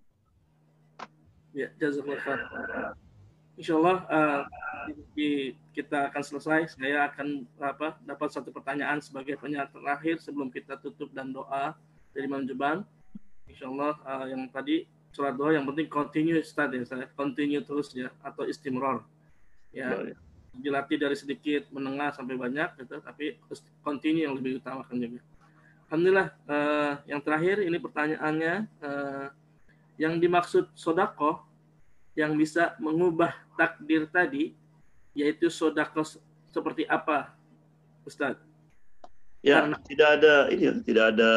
[1.50, 2.94] Ya, jazakallah
[3.58, 4.40] Insya Allah uh,
[5.74, 6.78] kita akan selesai.
[6.78, 11.74] Saya akan apa dapat satu pertanyaan sebagai penyanyi terakhir sebelum kita tutup dan doa
[12.14, 12.86] dari Imam Jeban.
[13.50, 18.14] Insya Allah uh, yang tadi sholat doa yang penting continue study saya continue terus ya
[18.22, 19.02] atau istimror
[19.74, 20.16] ya, ya, ya.
[20.54, 23.38] Dilatih dari sedikit menengah sampai banyak gitu tapi
[23.80, 25.20] continue yang lebih utamakan juga
[25.88, 29.26] alhamdulillah uh, yang terakhir ini pertanyaannya uh,
[30.00, 31.44] yang dimaksud sodako
[32.18, 34.56] yang bisa mengubah takdir tadi
[35.14, 36.02] yaitu sodako
[36.50, 37.34] seperti apa
[38.06, 38.42] Ustadz?
[39.40, 41.32] Ya, Karena, tidak ada ini tidak ada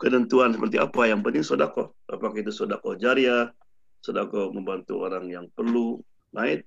[0.00, 1.02] ketentuan seperti apa.
[1.06, 1.94] Yang penting sodako.
[2.10, 3.52] Apakah itu sodako jariah,
[4.02, 6.02] sodako membantu orang yang perlu,
[6.34, 6.66] naik.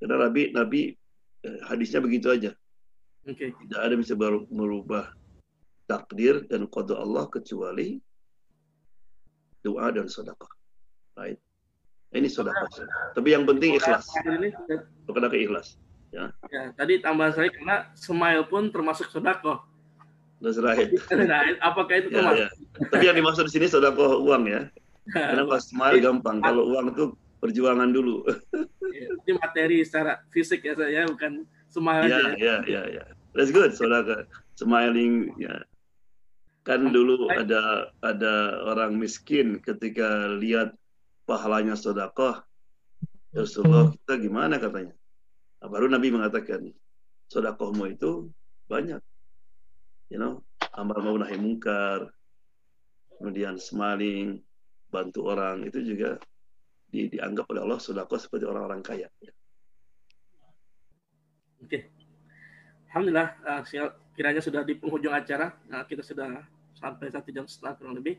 [0.00, 0.80] Karena Nabi, Nabi
[1.44, 2.52] eh, hadisnya begitu aja.
[3.26, 3.50] Okay.
[3.50, 5.10] Tidak ada bisa baru merubah
[5.90, 7.98] takdir dan kode Allah kecuali
[9.66, 10.46] doa dan sodako.
[11.18, 11.38] Right?
[12.14, 12.70] Ini sodako.
[13.18, 14.06] Tapi yang penting ikhlas.
[15.10, 15.78] Bukan ikhlas.
[16.14, 16.30] Ya.
[16.54, 16.70] ya.
[16.78, 19.10] Tadi tambahan saya karena smile pun termasuk
[20.60, 20.92] right.
[21.26, 22.48] Nah, apakah itu ya, ya.
[22.92, 24.68] Tapi yang dimaksud di sini sodako uang ya.
[25.14, 26.38] Karena kalau smile gampang.
[26.44, 27.04] Kalau uang itu
[27.38, 28.24] perjuangan dulu.
[28.92, 32.20] Ya, ini materi secara fisik ya saya bukan smile ya.
[32.36, 33.04] Ya, ya, ya.
[33.36, 34.24] That's good, saudara.
[34.56, 35.60] Smiling, ya.
[36.64, 40.74] Kan dulu ada ada orang miskin ketika lihat
[41.28, 42.42] pahalanya sodakoh.
[43.30, 44.96] Ya Rasulullah kita gimana katanya.
[45.60, 46.72] Nah, baru Nabi mengatakan,
[47.28, 48.32] sodakohmu itu
[48.66, 49.02] banyak.
[50.08, 50.40] You know,
[50.72, 52.14] amal mau nahi mungkar,
[53.18, 54.40] kemudian smiling,
[54.88, 56.16] bantu orang, itu juga
[56.96, 59.12] di, dianggap oleh Allah sodakoh seperti orang-orang kaya.
[61.60, 61.92] Oke.
[62.88, 63.60] Alhamdulillah, uh,
[64.16, 65.52] kiranya sudah di penghujung acara.
[65.68, 66.40] Uh, kita sudah
[66.72, 68.16] sampai satu jam setengah kurang lebih.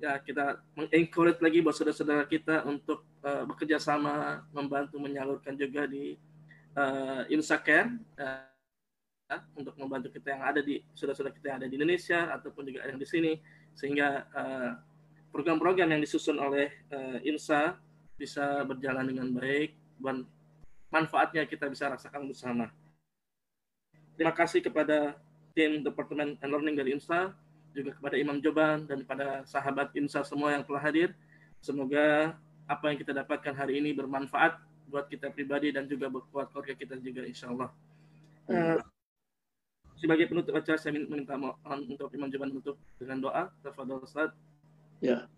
[0.00, 6.16] Ya, kita mengencourage lagi buat saudara-saudara kita untuk uh, bekerja sama, membantu menyalurkan juga di
[6.76, 12.32] uh, Insacare uh, untuk membantu kita yang ada di saudara-saudara kita yang ada di Indonesia
[12.32, 13.32] ataupun juga yang di sini
[13.78, 14.26] sehingga
[15.30, 17.78] program-program yang disusun oleh uh, INSA
[18.20, 20.28] bisa berjalan dengan baik dan
[20.92, 22.68] manfaatnya kita bisa rasakan bersama.
[24.20, 25.16] Terima kasih kepada
[25.56, 27.32] tim Departemen and Learning dari INSA,
[27.72, 31.16] juga kepada Imam Joban dan kepada sahabat INSA semua yang telah hadir.
[31.64, 32.36] Semoga
[32.68, 34.60] apa yang kita dapatkan hari ini bermanfaat
[34.92, 37.72] buat kita pribadi dan juga buat keluarga kita juga insya Allah.
[38.50, 38.82] Uh,
[39.96, 43.42] sebagai penutup acara saya minta mohon untuk Imam Joban menutup dengan doa.
[43.64, 44.34] Tafadhol Ustaz.
[45.00, 45.30] Ya.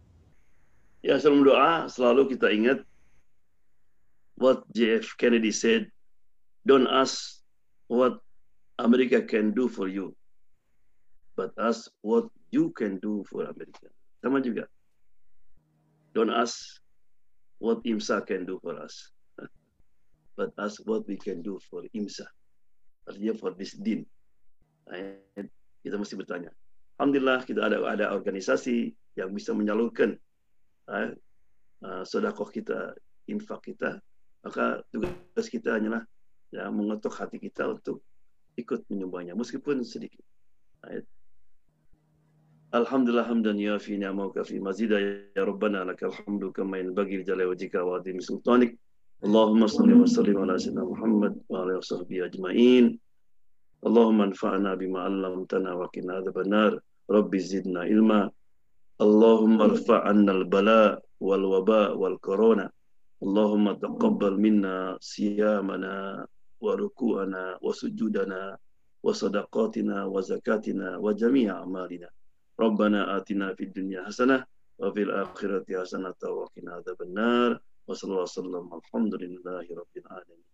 [1.03, 2.87] Ya, sebelum doa selalu kita ingat
[4.39, 5.91] what JF Kennedy said,
[6.63, 7.43] don't ask
[7.91, 8.23] what
[8.79, 10.15] America can do for you,
[11.35, 13.91] but ask what you can do for America.
[14.23, 14.71] Sama juga.
[16.15, 16.79] Don't ask
[17.59, 19.11] what IMSA can do for us,
[20.39, 22.31] but ask what we can do for IMSA.
[23.11, 24.07] Artinya for this din.
[24.87, 25.19] Nah,
[25.83, 26.55] kita mesti bertanya.
[27.03, 30.15] Alhamdulillah kita ada ada organisasi yang bisa menyalurkan
[30.89, 32.95] uh, sodakoh kita,
[33.29, 34.03] infak kita,
[34.43, 36.03] maka tugas kita hanyalah
[36.51, 38.03] ya, mengetuk hati kita untuk
[38.59, 40.23] ikut menyumbangnya meskipun sedikit.
[40.83, 41.07] Ayat.
[42.73, 47.53] Alhamdulillah hamdan ya fi ni'amaka fi mazida ya rabbana lakal hamdu kama yanbaghi li jalali
[47.53, 48.81] wajhika wa adhimi sultanik.
[49.23, 52.97] Allahumma salli wa sallim ala sayyidina Muhammad wa ala sahbihi ajma'in.
[53.85, 56.73] Allahumma anfa'na bima 'allamtana wa qina adhaban nar.
[57.13, 58.33] Rabbi zidna ilma.
[59.01, 62.69] Allahumma rfa' 'anna al-bala wal waba wal corona.
[63.23, 66.27] Allahumma taqabbal minna siyamana
[66.59, 68.59] wa ruku'ana wa sujudana
[69.03, 72.11] wa sadaqatina wa zakatina wa jami'a amalina.
[72.59, 74.43] Rabbana atina fid dunya hasanah
[74.79, 77.51] wa fil akhirati hasanah wa qina adzaban nar.
[77.87, 80.51] Wa sallallahu wasallam alhamdulillahi rabbil alamin.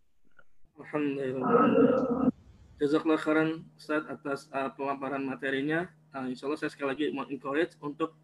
[0.81, 2.31] Alhamdulillah.
[2.79, 5.91] Jazakallah khairan Ustaz atas uh, pemaparan materinya.
[6.15, 8.17] Uh, insya Allah saya sekali lagi mau encourage untuk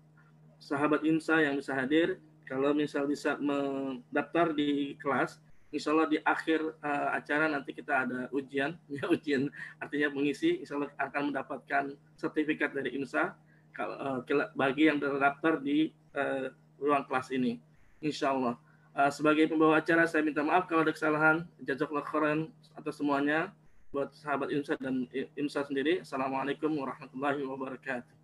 [0.65, 2.17] sahabat INSA yang bisa hadir.
[2.49, 5.41] Kalau misal bisa mendaftar di kelas,
[5.73, 9.49] insya Allah di akhir uh, acara nanti kita ada ujian, ya ujian
[9.81, 11.85] artinya mengisi, insya Allah akan mendapatkan
[12.17, 13.33] sertifikat dari INSA
[13.81, 14.21] uh,
[14.57, 17.61] bagi yang terdaftar di uh, ruang kelas ini,
[18.05, 18.61] insya Allah.
[18.93, 23.57] Uh, sebagai pembawa acara saya minta maaf kalau ada kesalahan, jazakallah khairan atas semuanya
[23.89, 26.05] buat sahabat IMSA dan IMSA sendiri.
[26.05, 28.24] Assalamualaikum warahmatullahi wabarakatuh.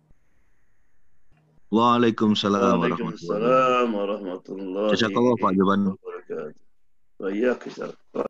[1.71, 4.91] Waalaikumsalam warahmatullahi wabarakatuh.
[4.91, 5.95] Jazakallah Pak Jaban.
[7.15, 7.31] Wa.